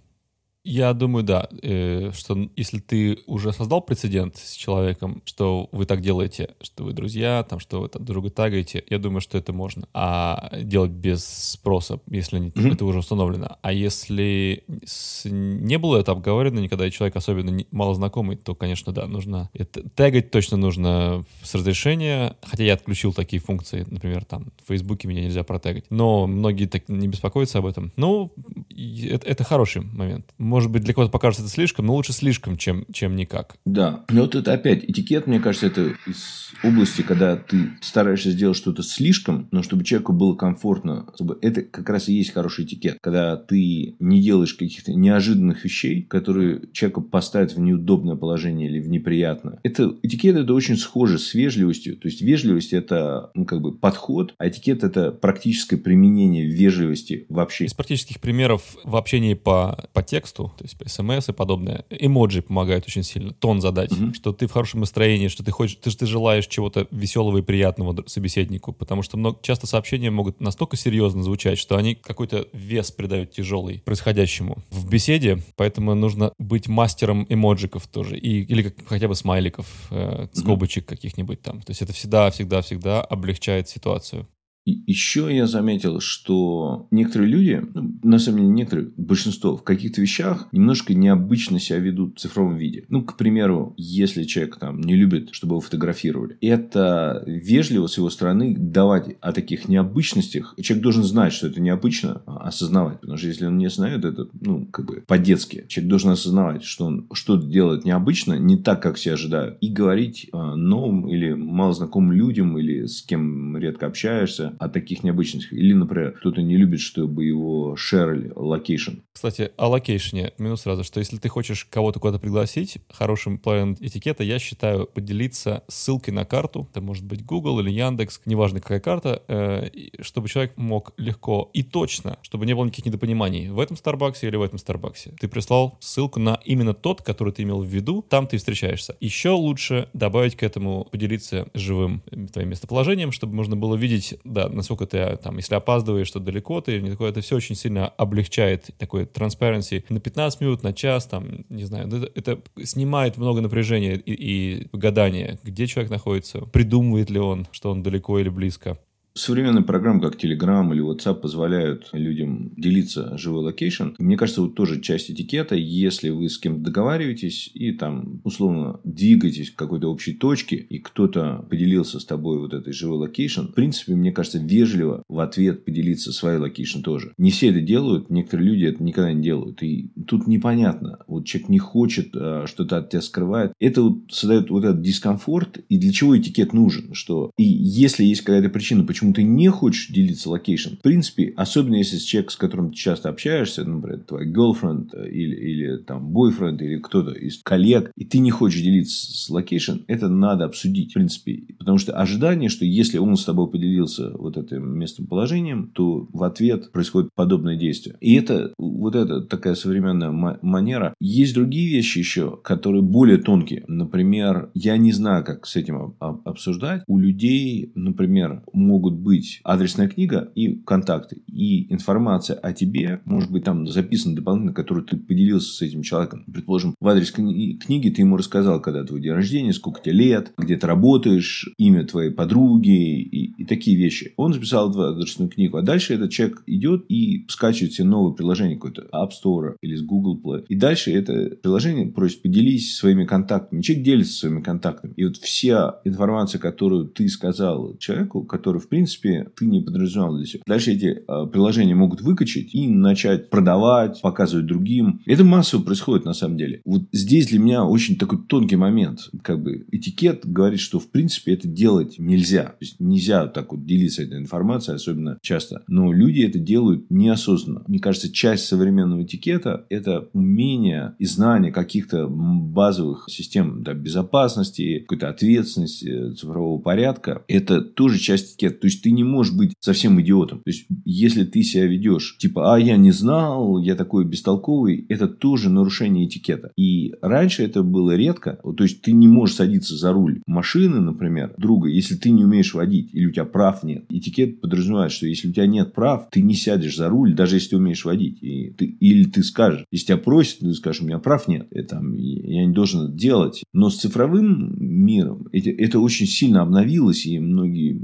я 0.63 0.93
думаю, 0.93 1.23
да, 1.23 1.49
э, 1.61 2.11
что 2.13 2.49
если 2.55 2.79
ты 2.79 3.19
уже 3.25 3.51
создал 3.51 3.81
прецедент 3.81 4.37
с 4.37 4.53
человеком, 4.53 5.21
что 5.25 5.67
вы 5.73 5.85
так 5.85 5.99
делаете, 5.99 6.55
что 6.61 6.85
вы 6.85 6.93
друзья, 6.93 7.43
там, 7.43 7.59
что 7.59 7.81
вы 7.81 7.89
там 7.89 8.05
друга 8.05 8.29
тагаете, 8.29 8.83
я 8.89 8.97
думаю, 8.97 9.19
что 9.19 9.37
это 9.37 9.51
можно. 9.51 9.87
А 9.93 10.51
делать 10.61 10.91
без 10.91 11.25
спроса, 11.25 11.99
если 12.09 12.39
не, 12.39 12.49
mm-hmm. 12.49 12.73
это 12.73 12.85
уже 12.85 12.99
установлено. 12.99 13.57
А 13.61 13.73
если 13.73 14.63
с, 14.85 15.25
не 15.25 15.77
было 15.77 15.97
это 15.97 16.13
обговорено 16.13 16.59
никогда, 16.59 16.87
и 16.87 16.91
человек 16.91 17.17
особенно 17.17 17.49
не, 17.49 17.67
мало 17.71 17.93
знакомый, 17.93 18.37
то, 18.37 18.55
конечно, 18.55 18.93
да, 18.93 19.05
нужно... 19.05 19.49
Это, 19.53 19.87
тагать 19.89 20.31
точно 20.31 20.55
нужно 20.55 21.25
с 21.41 21.53
разрешения, 21.55 22.37
хотя 22.41 22.63
я 22.63 22.75
отключил 22.75 23.11
такие 23.11 23.41
функции, 23.41 23.85
например, 23.89 24.23
там, 24.23 24.47
в 24.63 24.69
Фейсбуке 24.69 25.09
меня 25.09 25.23
нельзя 25.23 25.43
протегать. 25.43 25.83
Но 25.89 26.25
многие 26.25 26.67
так 26.67 26.87
не 26.87 27.09
беспокоятся 27.09 27.57
об 27.59 27.65
этом. 27.65 27.91
Ну, 27.97 28.31
это, 28.69 29.27
это 29.27 29.43
хороший 29.43 29.81
момент 29.81 30.31
может 30.53 30.69
быть, 30.69 30.83
для 30.83 30.93
кого-то 30.93 31.11
покажется 31.11 31.43
это 31.43 31.51
слишком, 31.51 31.87
но 31.87 31.95
лучше 31.95 32.13
слишком, 32.13 32.57
чем, 32.57 32.85
чем 32.93 33.15
никак. 33.15 33.55
Да. 33.65 34.05
Но 34.09 34.21
вот 34.21 34.35
это 34.35 34.53
опять 34.53 34.83
этикет, 34.83 35.25
мне 35.25 35.39
кажется, 35.39 35.65
это 35.65 35.95
из 36.05 36.51
области, 36.63 37.01
когда 37.01 37.35
ты 37.35 37.71
стараешься 37.81 38.29
сделать 38.29 38.55
что-то 38.55 38.83
слишком, 38.83 39.47
но 39.49 39.63
чтобы 39.63 39.83
человеку 39.83 40.13
было 40.13 40.35
комфортно. 40.35 41.07
Это 41.41 41.63
как 41.63 41.89
раз 41.89 42.07
и 42.07 42.13
есть 42.13 42.33
хороший 42.33 42.65
этикет. 42.65 42.99
Когда 43.01 43.35
ты 43.35 43.95
не 43.99 44.21
делаешь 44.21 44.53
каких-то 44.53 44.93
неожиданных 44.93 45.63
вещей, 45.63 46.03
которые 46.03 46.61
человека 46.71 47.01
поставят 47.01 47.53
в 47.53 47.59
неудобное 47.59 48.15
положение 48.15 48.69
или 48.69 48.79
в 48.79 48.89
неприятное. 48.89 49.59
Это, 49.63 49.95
этикет 50.03 50.35
это 50.35 50.53
очень 50.53 50.77
схоже 50.77 51.17
с 51.17 51.33
вежливостью. 51.33 51.97
То 51.97 52.07
есть, 52.07 52.21
вежливость 52.21 52.73
это 52.73 53.31
ну, 53.33 53.45
как 53.45 53.59
бы 53.59 53.75
подход, 53.75 54.35
а 54.37 54.47
этикет 54.47 54.83
это 54.83 55.11
практическое 55.11 55.77
применение 55.77 56.45
вежливости 56.45 57.25
вообще. 57.29 57.65
Из 57.65 57.73
практических 57.73 58.21
примеров 58.21 58.77
в 58.83 58.95
общении 58.95 59.33
по, 59.33 59.89
по 59.93 60.03
тексту 60.03 60.42
тексту, 60.43 60.57
то 60.57 60.63
есть 60.63 60.91
смс 60.91 61.29
и 61.29 61.33
подобное. 61.33 61.85
Эмоджи 61.89 62.41
помогают 62.41 62.85
очень 62.87 63.03
сильно. 63.03 63.33
Тон 63.33 63.61
задать, 63.61 63.91
угу. 63.91 64.13
что 64.13 64.33
ты 64.33 64.47
в 64.47 64.51
хорошем 64.51 64.81
настроении, 64.81 65.27
что 65.27 65.43
ты 65.43 65.51
хочешь, 65.51 65.77
ты, 65.81 65.91
ты 65.91 66.05
желаешь 66.05 66.47
чего-то 66.47 66.87
веселого 66.91 67.37
и 67.37 67.41
приятного 67.41 68.03
собеседнику, 68.07 68.73
потому 68.73 69.01
что 69.03 69.17
много, 69.17 69.39
часто 69.41 69.67
сообщения 69.67 70.11
могут 70.11 70.41
настолько 70.41 70.77
серьезно 70.77 71.23
звучать, 71.23 71.57
что 71.57 71.77
они 71.77 71.95
какой-то 71.95 72.47
вес 72.53 72.91
придают 72.91 73.31
тяжелый 73.31 73.79
происходящему 73.79 74.57
в 74.71 74.89
беседе, 74.89 75.39
поэтому 75.55 75.93
нужно 75.95 76.31
быть 76.39 76.67
мастером 76.67 77.25
эмоджиков 77.29 77.87
тоже, 77.87 78.17
и, 78.17 78.43
или 78.43 78.63
как, 78.63 78.87
хотя 78.87 79.07
бы 79.07 79.15
смайликов, 79.15 79.67
э, 79.91 80.27
скобочек 80.33 80.85
угу. 80.85 80.89
каких-нибудь 80.95 81.41
там. 81.41 81.61
То 81.61 81.71
есть 81.71 81.81
это 81.81 81.93
всегда, 81.93 82.29
всегда, 82.31 82.61
всегда 82.61 83.01
облегчает 83.01 83.69
ситуацию. 83.69 84.27
И 84.65 84.83
еще 84.87 85.27
я 85.35 85.45
заметил, 85.45 85.99
что 85.99 86.87
некоторые 86.89 87.29
люди, 87.29 87.61
ну, 87.73 87.99
на 88.01 88.17
самом 88.17 88.39
деле 88.39 88.49
некоторые, 88.51 88.91
большинство, 88.95 89.57
в 89.57 89.63
каких-то 89.63 89.99
вещах 89.99 90.47
немножко 90.53 90.93
необычно 90.93 91.59
себя 91.59 91.79
ведут 91.79 92.17
в 92.17 92.21
цифровом 92.21 92.55
виде. 92.55 92.85
Ну, 92.87 93.03
к 93.03 93.17
примеру, 93.17 93.73
если 93.77 94.23
человек 94.23 94.57
там 94.57 94.79
не 94.79 94.95
любит, 94.95 95.29
чтобы 95.31 95.53
его 95.53 95.61
фотографировали, 95.61 96.37
это 96.39 97.23
вежливо 97.27 97.87
с 97.87 97.97
его 97.97 98.09
стороны 98.09 98.55
давать 98.57 99.17
о 99.19 99.33
таких 99.33 99.67
необычностях. 99.67 100.55
Человек 100.61 100.83
должен 100.83 101.03
знать, 101.03 101.33
что 101.33 101.47
это 101.47 101.59
необычно, 101.59 102.21
а 102.25 102.47
осознавать. 102.47 103.01
Потому 103.01 103.17
что 103.17 103.27
если 103.27 103.45
он 103.45 103.57
не 103.57 103.69
знает, 103.69 104.05
это, 104.05 104.29
ну, 104.39 104.65
как 104.67 104.85
бы 104.85 105.03
по-детски. 105.05 105.65
Человек 105.67 105.89
должен 105.89 106.11
осознавать, 106.11 106.63
что 106.63 106.85
он 106.85 107.07
что-то 107.11 107.45
делает 107.45 107.83
необычно, 107.83 108.35
не 108.35 108.55
так, 108.55 108.81
как 108.81 108.95
все 108.95 109.13
ожидают. 109.13 109.57
И 109.59 109.69
говорить 109.69 110.29
новым 110.31 111.09
или 111.09 111.33
малознакомым 111.33 112.13
людям, 112.13 112.57
или 112.57 112.85
с 112.85 113.01
кем 113.01 113.57
редко 113.57 113.87
общаешься, 113.87 114.52
о 114.59 114.69
таких 114.69 115.03
необычных. 115.03 115.51
Или, 115.53 115.73
например, 115.73 116.11
кто-то 116.13 116.41
не 116.41 116.57
любит, 116.57 116.79
чтобы 116.79 117.25
его 117.25 117.75
шерили, 117.75 118.31
location. 118.35 118.93
Кстати, 119.11 119.51
о 119.57 119.67
location 119.67 120.20
е. 120.20 120.33
Минус 120.37 120.61
сразу, 120.61 120.83
что 120.83 120.99
если 120.99 121.17
ты 121.17 121.29
хочешь 121.29 121.65
кого-то 121.65 121.99
куда-то 121.99 122.19
пригласить, 122.19 122.77
хорошим 122.89 123.37
планом 123.37 123.77
этикета, 123.79 124.23
я 124.23 124.39
считаю 124.39 124.87
поделиться 124.87 125.63
ссылкой 125.67 126.13
на 126.13 126.25
карту. 126.25 126.67
Это 126.71 126.81
может 126.81 127.05
быть 127.05 127.25
Google 127.25 127.59
или 127.59 127.71
Яндекс, 127.71 128.21
неважно 128.25 128.59
какая 128.59 128.79
карта, 128.79 129.23
э, 129.27 129.69
чтобы 130.01 130.29
человек 130.29 130.57
мог 130.57 130.93
легко 130.97 131.49
и 131.53 131.63
точно, 131.63 132.17
чтобы 132.21 132.45
не 132.45 132.53
было 132.53 132.65
никаких 132.65 132.85
недопониманий 132.85 133.49
в 133.49 133.59
этом 133.59 133.77
Старбаксе 133.77 134.27
или 134.27 134.35
в 134.35 134.41
этом 134.41 134.59
Старбаксе. 134.59 135.13
Ты 135.19 135.27
прислал 135.27 135.77
ссылку 135.79 136.19
на 136.19 136.39
именно 136.45 136.73
тот, 136.73 137.01
который 137.01 137.33
ты 137.33 137.43
имел 137.43 137.61
в 137.61 137.67
виду, 137.67 138.05
там 138.07 138.27
ты 138.27 138.37
встречаешься. 138.37 138.95
Еще 138.99 139.29
лучше 139.29 139.89
добавить 139.93 140.35
к 140.35 140.43
этому, 140.43 140.85
поделиться 140.91 141.47
живым 141.53 142.03
твоим 142.31 142.49
местоположением, 142.49 143.11
чтобы 143.11 143.35
можно 143.35 143.55
было 143.55 143.75
видеть, 143.75 144.15
да, 144.23 144.42
насколько 144.49 144.85
ты 144.85 145.17
там, 145.17 145.37
если 145.37 145.55
опаздываешь, 145.55 146.07
что 146.07 146.19
далеко 146.19 146.61
ты, 146.61 146.81
не 146.81 146.91
такое, 146.91 147.09
это 147.09 147.21
все 147.21 147.35
очень 147.35 147.55
сильно 147.55 147.87
облегчает 147.87 148.69
такой 148.77 149.03
transparency 149.03 149.83
на 149.89 149.99
15 149.99 150.41
минут, 150.41 150.63
на 150.63 150.73
час, 150.73 151.05
там, 151.05 151.45
не 151.49 151.63
знаю, 151.65 151.87
это, 151.87 152.11
это 152.15 152.41
снимает 152.63 153.17
много 153.17 153.41
напряжения 153.41 153.95
и, 153.95 154.13
и 154.13 154.67
гадания, 154.73 155.39
где 155.43 155.67
человек 155.67 155.91
находится, 155.91 156.41
придумывает 156.41 157.09
ли 157.09 157.19
он, 157.19 157.47
что 157.51 157.71
он 157.71 157.83
далеко 157.83 158.19
или 158.19 158.29
близко. 158.29 158.77
Современные 159.15 159.63
программы, 159.63 160.01
как 160.01 160.15
Telegram 160.15 160.73
или 160.73 160.83
WhatsApp, 160.83 161.21
позволяют 161.21 161.89
людям 161.93 162.51
делиться 162.57 163.15
живой 163.15 163.43
location. 163.43 163.89
Мне 163.99 164.17
кажется, 164.17 164.41
вот 164.41 164.55
тоже 164.55 164.81
часть 164.81 165.11
этикета, 165.11 165.55
если 165.55 166.09
вы 166.09 166.29
с 166.29 166.39
кем-то 166.39 166.61
договариваетесь 166.61 167.51
и 167.53 167.73
там, 167.73 168.21
условно, 168.23 168.79
двигаетесь 168.83 169.51
к 169.51 169.55
какой-то 169.55 169.91
общей 169.91 170.13
точке, 170.13 170.55
и 170.55 170.79
кто-то 170.79 171.45
поделился 171.47 171.99
с 171.99 172.05
тобой 172.05 172.39
вот 172.39 172.55
этой 172.55 172.73
живой 172.73 172.97
location, 172.97 173.41
в 173.41 173.53
принципе, 173.53 173.93
мне 173.93 174.11
кажется, 174.11 174.39
вежливо 174.39 175.03
в 175.07 175.19
ответ 175.19 175.63
поделиться 175.63 176.11
своей 176.11 176.39
location 176.39 176.81
тоже. 176.81 177.13
Не 177.19 177.29
все 177.29 177.49
это 177.49 177.61
делают, 177.61 178.09
некоторые 178.09 178.49
люди 178.49 178.65
это 178.65 178.83
никогда 178.83 179.13
не 179.13 179.21
делают. 179.21 179.61
И 179.61 179.91
тут 180.07 180.25
непонятно. 180.25 180.97
Вот 181.05 181.25
человек 181.25 181.49
не 181.49 181.59
хочет, 181.59 182.15
а, 182.15 182.45
что-то 182.47 182.77
от 182.77 182.89
тебя 182.89 183.01
скрывает. 183.01 183.53
Это 183.59 183.83
вот 183.83 184.11
создает 184.11 184.49
вот 184.49 184.63
этот 184.63 184.81
дискомфорт. 184.81 185.59
И 185.69 185.77
для 185.77 185.91
чего 185.91 186.17
этикет 186.17 186.53
нужен? 186.53 186.95
Что 186.95 187.29
и 187.37 187.43
если 187.43 188.03
есть 188.03 188.21
какая-то 188.21 188.49
причина, 188.49 188.83
почему 188.83 189.02
почему 189.03 189.13
ты 189.13 189.23
не 189.23 189.49
хочешь 189.49 189.89
делиться 189.89 190.29
location. 190.29 190.75
В 190.75 190.81
принципе, 190.81 191.33
особенно 191.35 191.75
если 191.75 191.97
с 191.97 192.03
человеком, 192.03 192.31
с 192.31 192.35
которым 192.37 192.69
ты 192.71 192.77
часто 192.77 193.09
общаешься, 193.09 193.65
например, 193.65 193.99
твой 193.99 194.31
girlfriend 194.31 194.89
э, 194.93 195.09
или, 195.09 195.35
или 195.35 195.77
там 195.77 196.15
boyfriend 196.15 196.57
или 196.59 196.77
кто-то 196.77 197.11
из 197.11 197.41
коллег, 197.43 197.91
и 197.97 198.05
ты 198.05 198.19
не 198.19 198.31
хочешь 198.31 198.61
делиться 198.61 199.11
с 199.13 199.29
location, 199.29 199.79
это 199.87 200.07
надо 200.07 200.45
обсудить, 200.45 200.91
в 200.91 200.93
принципе. 200.93 201.43
Потому 201.59 201.77
что 201.77 201.93
ожидание, 201.93 202.49
что 202.49 202.65
если 202.65 202.97
он 202.97 203.17
с 203.17 203.25
тобой 203.25 203.49
поделился 203.49 204.11
вот 204.11 204.37
этим 204.37 204.77
местоположением, 204.77 205.71
то 205.73 206.07
в 206.11 206.23
ответ 206.23 206.71
происходит 206.71 207.09
подобное 207.13 207.57
действие. 207.57 207.97
И 207.99 208.15
это 208.15 208.53
вот 208.57 208.95
эта 208.95 209.21
такая 209.21 209.55
современная 209.55 210.11
манера. 210.41 210.93
Есть 210.99 211.33
другие 211.33 211.69
вещи 211.69 211.99
еще, 211.99 212.37
которые 212.43 212.81
более 212.81 213.17
тонкие. 213.17 213.65
Например, 213.67 214.49
я 214.53 214.77
не 214.77 214.91
знаю, 214.91 215.25
как 215.25 215.45
с 215.45 215.55
этим 215.55 215.95
обсуждать. 215.99 216.83
У 216.87 216.97
людей, 216.97 217.71
например, 217.75 218.43
могут 218.53 218.92
могут 218.93 219.03
быть 219.03 219.41
адресная 219.43 219.87
книга 219.87 220.31
и 220.35 220.55
контакты. 220.55 221.21
И 221.27 221.71
информация 221.73 222.35
о 222.37 222.53
тебе 222.53 223.01
может 223.05 223.31
быть 223.31 223.43
там 223.43 223.67
записана 223.67 224.15
дополнительно, 224.15 224.53
которую 224.53 224.85
ты 224.85 224.97
поделился 224.97 225.53
с 225.53 225.61
этим 225.61 225.81
человеком. 225.81 226.23
Предположим, 226.31 226.75
в 226.79 226.87
адрес 226.87 227.13
кни- 227.13 227.57
книги 227.57 227.89
ты 227.89 228.01
ему 228.01 228.17
рассказал, 228.17 228.61
когда 228.61 228.83
твой 228.83 229.01
день 229.01 229.11
рождения, 229.11 229.53
сколько 229.53 229.81
тебе 229.81 229.93
лет, 229.93 230.33
где 230.37 230.55
ты 230.55 230.67
работаешь, 230.67 231.49
имя 231.57 231.85
твоей 231.85 232.11
подруги 232.11 233.01
и, 233.01 233.33
и 233.37 233.45
такие 233.45 233.77
вещи. 233.77 234.13
Он 234.17 234.33
записал 234.33 234.71
в 234.71 234.79
адресную 234.79 235.29
книгу. 235.29 235.57
А 235.57 235.61
дальше 235.61 235.93
этот 235.93 236.11
человек 236.11 236.43
идет 236.45 236.85
и 236.89 237.25
скачивает 237.29 237.73
себе 237.73 237.87
новое 237.87 238.13
приложение 238.13 238.55
какое-то 238.55 238.87
App 238.93 239.09
Store 239.09 239.55
или 239.61 239.75
с 239.75 239.81
Google 239.81 240.19
Play. 240.23 240.45
И 240.49 240.55
дальше 240.55 240.91
это 240.91 241.35
приложение 241.41 241.87
просит 241.87 242.21
поделись 242.21 242.75
своими 242.75 243.05
контактами. 243.05 243.61
Человек 243.61 243.85
делится 243.85 244.13
своими 244.13 244.41
контактами. 244.41 244.93
И 244.95 245.05
вот 245.05 245.17
вся 245.17 245.79
информация, 245.83 246.39
которую 246.39 246.87
ты 246.87 247.07
сказал 247.07 247.77
человеку, 247.77 248.23
который 248.23 248.59
в 248.59 248.67
принципе 248.67 248.82
принципе, 248.83 249.27
ты 249.37 249.45
не 249.45 249.61
подразумевал 249.61 250.17
для 250.17 250.25
себя. 250.25 250.43
Дальше 250.45 250.73
эти 250.73 251.03
э, 251.07 251.27
приложения 251.27 251.73
могут 251.73 252.01
выкачать 252.01 252.53
и 252.53 252.67
начать 252.67 253.29
продавать, 253.29 254.01
показывать 254.01 254.45
другим. 254.45 255.01
Это 255.05 255.23
массово 255.23 255.63
происходит 255.63 256.05
на 256.05 256.13
самом 256.13 256.37
деле. 256.37 256.61
Вот 256.65 256.83
здесь 256.91 257.27
для 257.27 257.39
меня 257.39 257.65
очень 257.65 257.95
такой 257.95 258.19
тонкий 258.27 258.57
момент. 258.57 259.09
Как 259.21 259.41
бы 259.41 259.65
этикет 259.71 260.25
говорит, 260.25 260.59
что 260.59 260.79
в 260.79 260.89
принципе 260.89 261.33
это 261.33 261.47
делать 261.47 261.95
нельзя. 261.97 262.43
То 262.43 262.57
есть 262.59 262.79
нельзя 262.79 263.27
так 263.27 263.53
вот 263.53 263.65
делиться 263.65 264.03
этой 264.03 264.17
информацией, 264.17 264.75
особенно 264.75 265.17
часто. 265.21 265.63
Но 265.67 265.93
люди 265.93 266.21
это 266.21 266.39
делают 266.39 266.89
неосознанно. 266.89 267.63
Мне 267.67 267.79
кажется, 267.79 268.11
часть 268.11 268.45
современного 268.45 269.03
этикета– 269.03 269.65
это 269.69 270.09
умение 270.11 270.95
и 270.99 271.05
знание 271.05 271.53
каких-то 271.53 272.07
базовых 272.09 273.05
систем 273.09 273.63
да, 273.63 273.73
безопасности, 273.73 274.79
какой-то 274.79 275.07
ответственности, 275.09 276.13
цифрового 276.15 276.59
порядка. 276.59 277.23
Это 277.29 277.61
тоже 277.61 277.97
часть 277.99 278.35
этикета. 278.35 278.59
То 278.59 278.67
ты 278.81 278.91
не 278.91 279.03
можешь 279.03 279.33
быть 279.33 279.53
совсем 279.59 279.99
идиотом. 280.01 280.39
То 280.39 280.49
есть 280.49 280.65
если 280.85 281.23
ты 281.23 281.43
себя 281.43 281.65
ведешь 281.65 282.17
типа, 282.17 282.55
а 282.55 282.59
я 282.59 282.77
не 282.77 282.91
знал, 282.91 283.59
я 283.59 283.75
такой 283.75 284.05
бестолковый, 284.05 284.85
это 284.89 285.07
тоже 285.07 285.49
нарушение 285.49 286.05
этикета. 286.05 286.51
И 286.57 286.93
раньше 287.01 287.43
это 287.43 287.63
было 287.63 287.95
редко. 287.95 288.39
То 288.57 288.63
есть 288.63 288.81
ты 288.81 288.91
не 288.91 289.07
можешь 289.07 289.35
садиться 289.35 289.75
за 289.75 289.91
руль 289.91 290.21
машины, 290.25 290.79
например, 290.79 291.33
друга, 291.37 291.69
если 291.69 291.95
ты 291.95 292.09
не 292.09 292.23
умеешь 292.23 292.53
водить 292.53 292.89
или 292.93 293.07
у 293.07 293.11
тебя 293.11 293.25
прав 293.25 293.63
нет. 293.63 293.85
Этикет 293.89 294.41
подразумевает, 294.41 294.91
что 294.91 295.07
если 295.07 295.29
у 295.29 295.33
тебя 295.33 295.47
нет 295.47 295.73
прав, 295.73 296.07
ты 296.11 296.21
не 296.21 296.33
сядешь 296.33 296.77
за 296.77 296.89
руль, 296.89 297.13
даже 297.13 297.35
если 297.35 297.49
ты 297.49 297.57
умеешь 297.57 297.85
водить. 297.85 298.21
И 298.21 298.49
ты, 298.51 298.65
или 298.65 299.05
ты 299.05 299.23
скажешь, 299.23 299.65
если 299.71 299.87
тебя 299.87 299.97
просят, 299.97 300.39
ты 300.39 300.53
скажешь, 300.53 300.81
у 300.81 300.85
меня 300.85 300.99
прав 300.99 301.27
нет, 301.27 301.47
это, 301.51 301.81
я 301.95 302.45
не 302.45 302.53
должен 302.53 302.85
это 302.85 302.93
делать. 302.93 303.43
Но 303.53 303.69
с 303.69 303.77
цифровым 303.77 304.55
миром 304.59 305.27
это, 305.31 305.49
это 305.49 305.79
очень 305.79 306.05
сильно 306.05 306.41
обновилось, 306.41 307.05
и 307.05 307.19
многие 307.19 307.79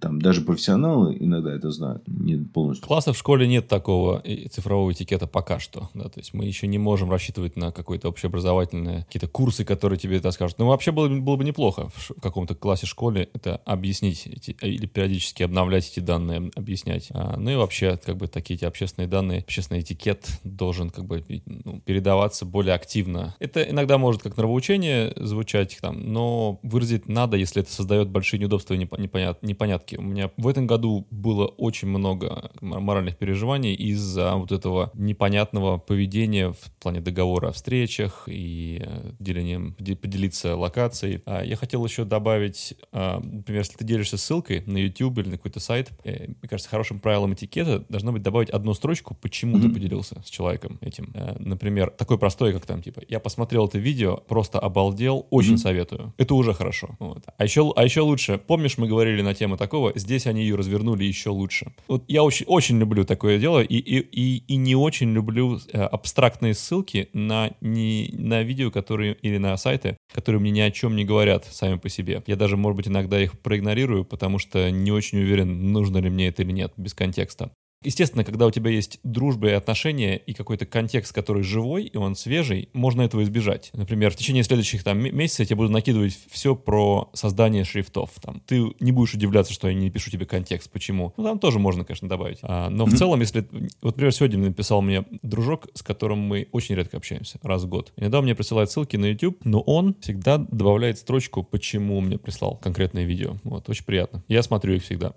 там 0.00 0.20
даже 0.20 0.29
профессионалы 0.38 1.16
иногда 1.18 1.52
это 1.52 1.70
знают, 1.70 2.06
не 2.06 2.36
полностью. 2.36 2.86
Класса 2.86 3.12
в 3.12 3.18
школе 3.18 3.46
нет 3.48 3.68
такого 3.68 4.22
цифрового 4.50 4.92
этикета 4.92 5.26
пока 5.26 5.58
что. 5.58 5.90
Да, 5.94 6.04
то 6.04 6.20
есть 6.20 6.34
мы 6.34 6.44
еще 6.44 6.66
не 6.66 6.78
можем 6.78 7.10
рассчитывать 7.10 7.56
на 7.56 7.72
какое-то 7.72 8.08
общеобразовательные 8.08 9.04
какие-то 9.04 9.28
курсы, 9.28 9.64
которые 9.64 9.98
тебе 9.98 10.18
это 10.18 10.30
скажут. 10.30 10.58
Но 10.58 10.68
вообще 10.68 10.92
было, 10.92 11.08
было 11.08 11.36
бы 11.36 11.44
неплохо 11.44 11.90
в, 11.94 12.20
каком-то 12.20 12.54
классе 12.54 12.86
школе 12.86 13.28
это 13.32 13.56
объяснить 13.64 14.26
эти, 14.26 14.56
или 14.60 14.86
периодически 14.86 15.42
обновлять 15.42 15.90
эти 15.90 16.00
данные, 16.00 16.50
объяснять. 16.54 17.08
А, 17.10 17.36
ну 17.36 17.50
и 17.50 17.56
вообще 17.56 17.96
как 17.96 18.16
бы 18.16 18.26
такие 18.28 18.56
эти 18.56 18.64
общественные 18.64 19.08
данные, 19.08 19.40
общественный 19.40 19.80
этикет 19.80 20.28
должен 20.44 20.90
как 20.90 21.06
бы 21.06 21.24
ну, 21.46 21.80
передаваться 21.80 22.44
более 22.44 22.74
активно. 22.74 23.34
Это 23.38 23.62
иногда 23.62 23.98
может 23.98 24.22
как 24.22 24.36
нравоучение 24.36 25.12
звучать 25.16 25.78
там, 25.80 26.12
но 26.12 26.60
выразить 26.62 27.08
надо, 27.08 27.36
если 27.36 27.62
это 27.62 27.72
создает 27.72 28.08
большие 28.08 28.40
неудобства 28.40 28.74
и 28.74 28.78
непонят, 28.78 29.42
непонятки 29.42 29.96
меня 29.96 30.19
в 30.36 30.48
этом 30.48 30.66
году 30.66 31.06
было 31.10 31.46
очень 31.46 31.88
много 31.88 32.50
моральных 32.60 33.16
переживаний 33.16 33.74
из-за 33.74 34.34
вот 34.34 34.52
этого 34.52 34.90
непонятного 34.94 35.78
поведения 35.78 36.52
в 36.52 36.70
плане 36.80 37.00
договора 37.00 37.48
о 37.48 37.52
встречах 37.52 38.24
и 38.26 38.82
э, 38.84 39.12
делением, 39.18 39.74
поделиться 39.74 40.56
локацией. 40.56 41.22
А 41.26 41.42
я 41.42 41.56
хотел 41.56 41.84
еще 41.84 42.04
добавить, 42.04 42.74
а, 42.92 43.20
например, 43.20 43.62
если 43.62 43.76
ты 43.76 43.84
делишься 43.84 44.16
ссылкой 44.16 44.62
на 44.66 44.78
YouTube 44.78 45.18
или 45.18 45.30
на 45.30 45.36
какой-то 45.36 45.60
сайт, 45.60 45.90
э, 46.04 46.26
мне 46.28 46.48
кажется, 46.48 46.70
хорошим 46.70 47.00
правилом 47.00 47.34
этикета 47.34 47.84
должно 47.88 48.12
быть 48.12 48.22
добавить 48.22 48.50
одну 48.50 48.74
строчку, 48.74 49.16
почему 49.20 49.56
mm-hmm. 49.56 49.62
ты 49.62 49.68
поделился 49.68 50.22
с 50.24 50.30
человеком 50.30 50.78
этим. 50.80 51.10
Э, 51.14 51.36
например, 51.38 51.90
такой 51.90 52.18
простой, 52.18 52.52
как 52.52 52.66
там, 52.66 52.82
типа, 52.82 53.02
я 53.08 53.20
посмотрел 53.20 53.66
это 53.66 53.78
видео, 53.78 54.16
просто 54.16 54.58
обалдел, 54.58 55.26
очень 55.30 55.54
mm-hmm. 55.54 55.58
советую. 55.58 56.14
Это 56.16 56.34
уже 56.34 56.54
хорошо. 56.54 56.96
Вот. 56.98 57.24
А 57.36 57.44
еще, 57.44 57.72
а 57.76 57.84
еще 57.84 58.00
лучше, 58.00 58.38
помнишь, 58.38 58.78
мы 58.78 58.88
говорили 58.88 59.22
на 59.22 59.34
тему 59.34 59.56
такого, 59.56 59.92
здесь 60.00 60.26
они 60.26 60.42
ее 60.42 60.56
развернули 60.56 61.04
еще 61.04 61.30
лучше. 61.30 61.72
Вот 61.88 62.04
я 62.08 62.22
очень, 62.22 62.46
очень 62.46 62.78
люблю 62.78 63.04
такое 63.04 63.38
дело 63.38 63.60
и, 63.60 63.76
и, 63.76 63.98
и, 63.98 64.44
и 64.46 64.56
не 64.56 64.74
очень 64.74 65.12
люблю 65.12 65.58
э, 65.72 65.80
абстрактные 65.80 66.54
ссылки 66.54 67.08
на, 67.12 67.52
не, 67.60 68.10
на 68.12 68.42
видео, 68.42 68.70
которые 68.70 69.14
или 69.22 69.38
на 69.38 69.56
сайты, 69.56 69.96
которые 70.12 70.40
мне 70.40 70.50
ни 70.50 70.60
о 70.60 70.70
чем 70.70 70.96
не 70.96 71.04
говорят 71.04 71.46
сами 71.50 71.76
по 71.76 71.88
себе. 71.88 72.22
Я 72.26 72.36
даже, 72.36 72.56
может 72.56 72.76
быть, 72.76 72.88
иногда 72.88 73.22
их 73.22 73.38
проигнорирую, 73.38 74.04
потому 74.04 74.38
что 74.38 74.70
не 74.70 74.92
очень 74.92 75.18
уверен, 75.18 75.72
нужно 75.72 75.98
ли 75.98 76.10
мне 76.10 76.28
это 76.28 76.42
или 76.42 76.52
нет, 76.52 76.72
без 76.76 76.94
контекста. 76.94 77.50
Естественно, 77.82 78.24
когда 78.24 78.46
у 78.46 78.50
тебя 78.50 78.70
есть 78.70 79.00
дружба 79.04 79.48
и 79.48 79.52
отношения 79.52 80.18
и 80.18 80.34
какой-то 80.34 80.66
контекст, 80.66 81.14
который 81.14 81.42
живой 81.42 81.84
и 81.84 81.96
он 81.96 82.14
свежий, 82.14 82.68
можно 82.74 83.00
этого 83.00 83.22
избежать. 83.22 83.70
Например, 83.72 84.10
в 84.10 84.16
течение 84.16 84.42
следующих 84.42 84.84
там 84.84 84.98
месяцев 84.98 85.40
я 85.40 85.46
тебе 85.46 85.56
буду 85.56 85.70
накидывать 85.70 86.18
все 86.30 86.54
про 86.54 87.08
создание 87.14 87.64
шрифтов. 87.64 88.10
Там, 88.20 88.40
ты 88.40 88.74
не 88.80 88.92
будешь 88.92 89.14
удивляться, 89.14 89.54
что 89.54 89.68
я 89.68 89.72
не 89.72 89.90
пишу 89.90 90.10
тебе 90.10 90.26
контекст, 90.26 90.70
почему. 90.70 91.14
Ну, 91.16 91.24
там 91.24 91.38
тоже 91.38 91.58
можно, 91.58 91.86
конечно, 91.86 92.06
добавить. 92.06 92.38
А, 92.42 92.68
но 92.68 92.84
в 92.84 92.92
целом, 92.92 93.20
если... 93.20 93.48
Вот, 93.80 93.94
например, 93.94 94.12
сегодня 94.12 94.38
написал 94.38 94.82
мне 94.82 95.06
дружок, 95.22 95.68
с 95.72 95.82
которым 95.82 96.18
мы 96.18 96.48
очень 96.52 96.74
редко 96.74 96.98
общаемся, 96.98 97.38
раз 97.42 97.62
в 97.62 97.68
год. 97.68 97.94
Иногда 97.96 98.18
он 98.18 98.24
мне 98.24 98.34
присылает 98.34 98.70
ссылки 98.70 98.96
на 98.96 99.06
YouTube, 99.06 99.38
но 99.44 99.60
он 99.60 99.96
всегда 100.00 100.36
добавляет 100.36 100.98
строчку, 100.98 101.42
почему 101.42 102.00
мне 102.02 102.18
прислал 102.18 102.58
конкретное 102.58 103.04
видео. 103.04 103.36
Вот, 103.42 103.70
очень 103.70 103.86
приятно. 103.86 104.22
Я 104.28 104.42
смотрю 104.42 104.74
их 104.74 104.82
всегда. 104.82 105.14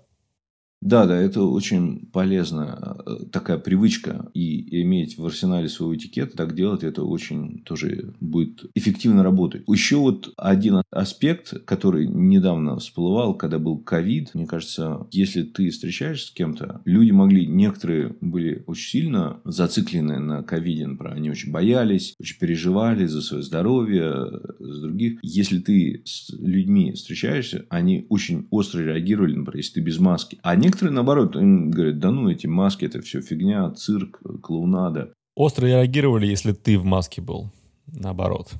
Да, 0.84 1.06
да, 1.06 1.18
это 1.18 1.42
очень 1.44 2.10
полезно, 2.12 2.98
э, 3.06 3.24
такая 3.32 3.56
привычка, 3.56 4.30
и 4.34 4.82
иметь 4.82 5.16
в 5.16 5.24
арсенале 5.24 5.70
свой 5.70 5.96
этикет, 5.96 6.34
так 6.34 6.54
делать, 6.54 6.84
это 6.84 7.04
очень 7.04 7.62
тоже 7.64 8.12
будет 8.20 8.66
эффективно 8.74 9.22
работать. 9.22 9.62
Еще 9.66 9.96
вот 9.96 10.34
один 10.36 10.82
аспект, 10.90 11.64
который 11.64 12.06
недавно 12.06 12.78
всплывал, 12.78 13.32
когда 13.34 13.58
был 13.58 13.78
ковид, 13.78 14.34
мне 14.34 14.46
кажется, 14.46 15.06
если 15.10 15.42
ты 15.42 15.70
встречаешься 15.70 16.26
с 16.26 16.30
кем-то, 16.30 16.82
люди 16.84 17.12
могли, 17.12 17.46
некоторые 17.46 18.14
были 18.20 18.62
очень 18.66 18.90
сильно 18.90 19.40
зациклены 19.46 20.18
на 20.18 20.42
ковиде, 20.42 20.84
они 21.00 21.30
очень 21.30 21.50
боялись, 21.50 22.14
очень 22.20 22.38
переживали 22.38 23.06
за 23.06 23.22
свое 23.22 23.42
здоровье, 23.42 24.26
за 24.58 24.82
других. 24.82 25.18
Если 25.22 25.60
ты 25.60 26.02
с 26.04 26.30
людьми 26.30 26.92
встречаешься, 26.92 27.64
они 27.70 28.04
очень 28.10 28.46
остро 28.50 28.82
реагировали, 28.82 29.34
например, 29.34 29.56
если 29.56 29.74
ты 29.74 29.80
без 29.80 29.98
маски. 29.98 30.38
А 30.42 30.54
некоторые 30.56 30.73
некоторые, 30.74 30.94
наоборот, 30.94 31.36
им 31.36 31.70
говорят, 31.70 31.98
да 32.00 32.10
ну, 32.10 32.28
эти 32.28 32.48
маски, 32.48 32.84
это 32.84 33.00
все 33.00 33.20
фигня, 33.20 33.70
цирк, 33.70 34.20
клоунада. 34.42 35.12
Остро 35.36 35.66
реагировали, 35.66 36.26
если 36.26 36.52
ты 36.52 36.78
в 36.78 36.84
маске 36.84 37.22
был, 37.22 37.50
наоборот. 37.86 38.52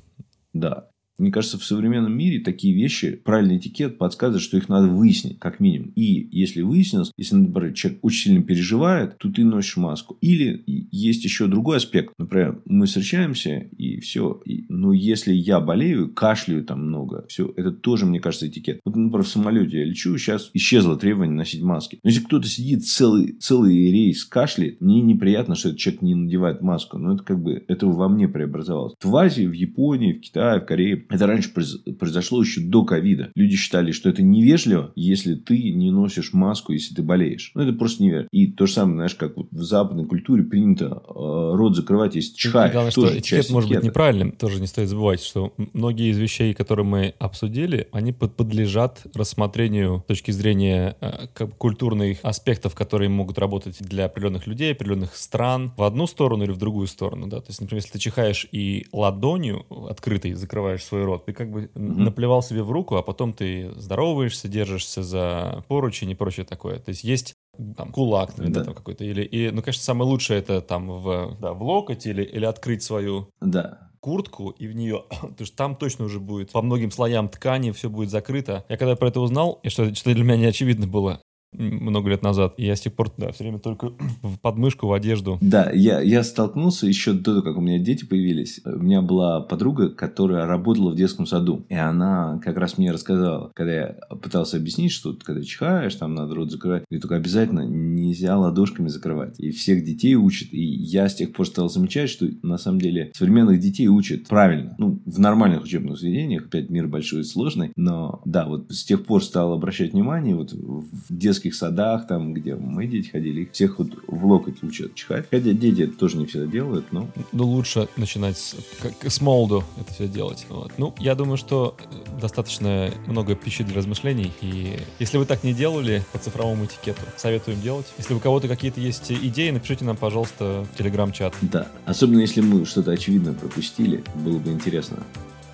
Да. 0.53 0.89
Мне 1.17 1.31
кажется, 1.31 1.57
в 1.57 1.63
современном 1.63 2.17
мире 2.17 2.39
такие 2.39 2.75
вещи, 2.75 3.15
правильный 3.15 3.57
этикет 3.57 3.97
подсказывает, 3.97 4.43
что 4.43 4.57
их 4.57 4.69
надо 4.69 4.87
выяснить, 4.87 5.39
как 5.39 5.59
минимум. 5.59 5.91
И 5.95 6.27
если 6.31 6.61
выяснилось, 6.61 7.11
если, 7.17 7.35
например, 7.35 7.73
человек 7.73 7.99
очень 8.03 8.31
сильно 8.31 8.43
переживает, 8.43 9.17
то 9.17 9.31
ты 9.31 9.43
носишь 9.43 9.77
маску. 9.77 10.17
Или 10.21 10.63
есть 10.65 11.23
еще 11.23 11.47
другой 11.47 11.77
аспект. 11.77 12.13
Например, 12.17 12.61
мы 12.65 12.85
встречаемся, 12.85 13.59
и 13.77 13.99
все. 13.99 14.41
Но 14.69 14.93
если 14.93 15.33
я 15.33 15.59
болею, 15.59 16.13
кашляю 16.13 16.63
там 16.63 16.87
много, 16.87 17.25
все, 17.27 17.51
это 17.55 17.71
тоже, 17.71 18.05
мне 18.05 18.19
кажется, 18.19 18.47
этикет. 18.47 18.79
Вот, 18.85 18.95
например, 18.95 19.23
в 19.23 19.27
самолете 19.27 19.79
я 19.79 19.85
лечу, 19.85 20.17
сейчас 20.17 20.49
исчезло 20.53 20.97
требование 20.97 21.35
носить 21.35 21.61
маски. 21.61 21.99
Но 22.03 22.09
если 22.09 22.23
кто-то 22.23 22.47
сидит 22.47 22.85
целый, 22.85 23.33
целый 23.39 23.91
рейс 23.91 24.25
кашляет, 24.25 24.81
мне 24.81 25.01
неприятно, 25.01 25.55
что 25.55 25.69
этот 25.69 25.79
человек 25.79 26.01
не 26.01 26.15
надевает 26.15 26.61
маску. 26.61 26.97
Но 26.97 27.13
это 27.13 27.23
как 27.23 27.41
бы, 27.41 27.63
это 27.67 27.87
во 27.87 28.09
мне 28.09 28.27
преобразовалось. 28.27 28.95
В 29.01 29.15
Азии, 29.15 29.45
в 29.45 29.53
Японии, 29.53 30.13
в 30.13 30.21
Китае, 30.21 30.59
в 30.59 30.65
Корее 30.65 30.97
это 31.09 31.27
раньше 31.27 31.51
произошло 31.51 32.41
еще 32.41 32.61
до 32.61 32.83
ковида. 32.83 33.31
Люди 33.35 33.55
считали, 33.55 33.91
что 33.91 34.09
это 34.09 34.21
невежливо, 34.21 34.91
если 34.95 35.35
ты 35.35 35.73
не 35.73 35.91
носишь 35.91 36.33
маску, 36.33 36.73
если 36.73 36.95
ты 36.95 37.03
болеешь. 37.03 37.51
Ну, 37.55 37.61
это 37.61 37.73
просто 37.73 38.03
невежливо. 38.03 38.27
И 38.31 38.47
то 38.47 38.65
же 38.65 38.73
самое, 38.73 38.95
знаешь, 38.95 39.15
как 39.15 39.37
вот 39.37 39.47
в 39.51 39.63
западной 39.63 40.05
культуре 40.05 40.43
принято 40.43 40.85
э, 40.85 41.11
рот 41.13 41.75
закрывать, 41.75 42.15
если 42.15 42.35
чихаешь. 42.35 42.71
Главное, 42.71 42.91
что 42.91 43.17
этикет 43.17 43.49
может 43.49 43.69
быть 43.69 43.83
неправильным. 43.83 44.31
Тоже 44.31 44.59
не 44.59 44.67
стоит 44.67 44.89
забывать, 44.89 45.21
что 45.21 45.53
многие 45.73 46.11
из 46.11 46.17
вещей, 46.17 46.53
которые 46.53 46.85
мы 46.85 47.13
обсудили, 47.19 47.87
они 47.91 48.11
подлежат 48.11 49.03
рассмотрению 49.13 50.03
с 50.05 50.07
точки 50.07 50.31
зрения 50.31 50.97
э, 51.01 51.27
культурных 51.57 52.19
аспектов, 52.23 52.75
которые 52.75 53.09
могут 53.09 53.37
работать 53.37 53.77
для 53.79 54.05
определенных 54.05 54.47
людей, 54.47 54.71
определенных 54.71 55.15
стран 55.15 55.73
в 55.77 55.83
одну 55.83 56.07
сторону 56.07 56.43
или 56.43 56.51
в 56.51 56.57
другую 56.57 56.87
сторону. 56.87 57.27
Да? 57.27 57.39
То 57.39 57.49
есть, 57.49 57.61
например, 57.61 57.81
если 57.83 57.93
ты 57.93 57.99
чихаешь 57.99 58.47
и 58.51 58.87
ладонью 58.91 59.65
открытой 59.89 60.33
закрываешь 60.33 60.83
свой 60.83 60.94
рот, 61.03 61.25
ты 61.25 61.33
как 61.33 61.51
бы 61.51 61.63
mm-hmm. 61.63 61.79
наплевал 61.79 62.41
себе 62.41 62.63
в 62.63 62.71
руку, 62.71 62.95
а 62.95 63.03
потом 63.03 63.33
ты 63.33 63.71
здороваешься, 63.75 64.47
держишься 64.47 65.03
за 65.03 65.63
поручень 65.67 66.11
и 66.11 66.15
прочее 66.15 66.45
такое. 66.45 66.79
То 66.79 66.89
есть 66.89 67.03
есть 67.03 67.35
там, 67.75 67.91
кулак, 67.91 68.33
да. 68.37 68.45
да, 68.47 68.63
там 68.63 68.73
какой-то, 68.73 69.03
или, 69.03 69.23
и, 69.23 69.51
ну, 69.51 69.61
конечно, 69.61 69.83
самое 69.83 70.09
лучшее 70.09 70.39
это 70.39 70.61
там 70.61 70.89
в, 70.89 71.37
да, 71.39 71.53
в 71.53 71.63
локоть 71.63 72.05
или, 72.05 72.23
или 72.23 72.45
открыть 72.45 72.83
свою 72.83 73.29
да. 73.41 73.89
куртку 73.99 74.49
и 74.49 74.67
в 74.67 74.75
нее, 74.75 75.03
потому 75.09 75.45
что 75.45 75.55
там 75.55 75.75
точно 75.75 76.05
уже 76.05 76.19
будет 76.19 76.51
по 76.51 76.61
многим 76.61 76.91
слоям 76.91 77.29
ткани 77.29 77.71
все 77.71 77.89
будет 77.89 78.09
закрыто. 78.09 78.65
Я 78.69 78.77
когда 78.77 78.95
про 78.95 79.09
это 79.09 79.21
узнал, 79.21 79.59
и 79.63 79.69
что, 79.69 79.93
что 79.93 80.13
для 80.13 80.23
меня 80.23 80.37
не 80.37 80.45
очевидно 80.45 80.87
было, 80.87 81.21
много 81.57 82.09
лет 82.09 82.23
назад. 82.23 82.53
И 82.57 82.65
я 82.65 82.75
с 82.75 82.81
тех 82.81 82.93
пор, 82.93 83.11
да, 83.17 83.31
все 83.31 83.43
время 83.43 83.59
только 83.59 83.93
в 84.21 84.37
подмышку, 84.39 84.87
в 84.87 84.93
одежду. 84.93 85.37
Да, 85.41 85.71
я, 85.73 86.01
я 86.01 86.23
столкнулся 86.23 86.87
еще 86.87 87.13
до 87.13 87.23
того, 87.23 87.41
как 87.41 87.57
у 87.57 87.61
меня 87.61 87.79
дети 87.79 88.05
появились. 88.05 88.61
У 88.65 88.83
меня 88.83 89.01
была 89.01 89.41
подруга, 89.41 89.89
которая 89.89 90.45
работала 90.45 90.91
в 90.91 90.95
детском 90.95 91.25
саду. 91.25 91.65
И 91.69 91.75
она 91.75 92.39
как 92.43 92.57
раз 92.57 92.77
мне 92.77 92.91
рассказала, 92.91 93.51
когда 93.55 93.73
я 93.73 93.87
пытался 94.21 94.57
объяснить, 94.57 94.91
что 94.91 95.15
когда 95.23 95.43
чихаешь, 95.43 95.95
там 95.95 96.15
надо 96.15 96.35
рот 96.35 96.51
закрывать. 96.51 96.83
И 96.89 96.99
только 96.99 97.15
обязательно 97.15 97.65
нельзя 97.65 98.37
ладошками 98.37 98.87
закрывать. 98.87 99.39
И 99.39 99.51
всех 99.51 99.83
детей 99.83 100.15
учат. 100.15 100.49
И 100.51 100.63
я 100.63 101.09
с 101.09 101.15
тех 101.15 101.33
пор 101.33 101.47
стал 101.47 101.69
замечать, 101.69 102.09
что 102.09 102.27
на 102.41 102.57
самом 102.57 102.79
деле 102.79 103.11
современных 103.15 103.59
детей 103.59 103.87
учат 103.87 104.27
правильно. 104.27 104.75
Ну, 104.77 105.01
в 105.05 105.19
нормальных 105.19 105.63
учебных 105.63 105.97
заведениях. 105.97 106.45
Опять 106.45 106.69
мир 106.69 106.87
большой 106.87 107.21
и 107.21 107.23
сложный. 107.23 107.71
Но 107.75 108.21
да, 108.25 108.45
вот 108.45 108.71
с 108.71 108.83
тех 108.83 109.05
пор 109.05 109.23
стал 109.23 109.53
обращать 109.53 109.93
внимание 109.93 110.35
вот 110.35 110.53
в 110.53 110.85
детских 111.09 111.44
детских 111.45 111.55
садах, 111.55 112.07
там, 112.07 112.33
где 112.33 112.55
мы 112.55 112.87
дети 112.87 113.09
ходили, 113.09 113.41
их 113.41 113.51
всех 113.51 113.79
вот 113.79 113.89
в 114.07 114.25
локоть 114.25 114.63
учат 114.63 114.95
чихать. 114.95 115.25
Хотя 115.29 115.51
дети 115.51 115.83
это 115.83 115.93
тоже 115.93 116.17
не 116.17 116.25
всегда 116.25 116.47
делают, 116.47 116.91
но... 116.91 117.07
Ну, 117.31 117.43
лучше 117.47 117.87
начинать 117.97 118.37
с, 118.37 118.55
как, 118.81 118.93
с 119.11 119.21
молоду 119.21 119.63
это 119.79 119.93
все 119.93 120.07
делать. 120.07 120.45
Вот. 120.49 120.71
Ну, 120.77 120.93
я 120.99 121.15
думаю, 121.15 121.37
что 121.37 121.75
достаточно 122.19 122.91
много 123.07 123.35
пищи 123.35 123.63
для 123.63 123.75
размышлений. 123.75 124.31
И 124.41 124.79
если 124.99 125.17
вы 125.17 125.25
так 125.25 125.43
не 125.43 125.53
делали 125.53 126.03
по 126.11 126.19
цифровому 126.19 126.65
этикету, 126.65 127.01
советуем 127.17 127.61
делать. 127.61 127.85
Если 127.97 128.13
у 128.13 128.19
кого-то 128.19 128.47
какие-то 128.47 128.81
есть 128.81 129.11
идеи, 129.11 129.51
напишите 129.51 129.85
нам, 129.85 129.97
пожалуйста, 129.97 130.65
в 130.71 130.77
телеграм-чат. 130.77 131.35
Да, 131.41 131.67
особенно 131.85 132.21
если 132.21 132.41
мы 132.41 132.65
что-то 132.65 132.91
очевидно 132.91 133.33
пропустили, 133.33 134.03
было 134.15 134.39
бы 134.39 134.51
интересно. 134.51 135.03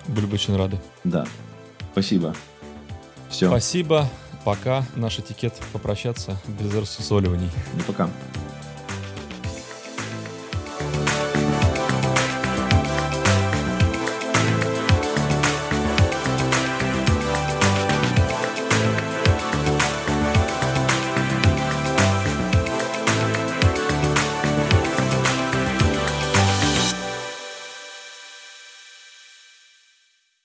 Были 0.08 0.26
бы 0.26 0.34
очень 0.34 0.56
рады. 0.56 0.78
Да. 1.04 1.26
Спасибо. 1.92 2.34
Все. 3.28 3.48
Спасибо. 3.48 4.08
Пока 4.44 4.84
наш 4.96 5.18
этикет 5.18 5.54
попрощаться 5.72 6.36
без 6.46 6.74
рассусоливаний. 6.74 7.50
Ну, 7.74 7.82
пока. 7.86 8.08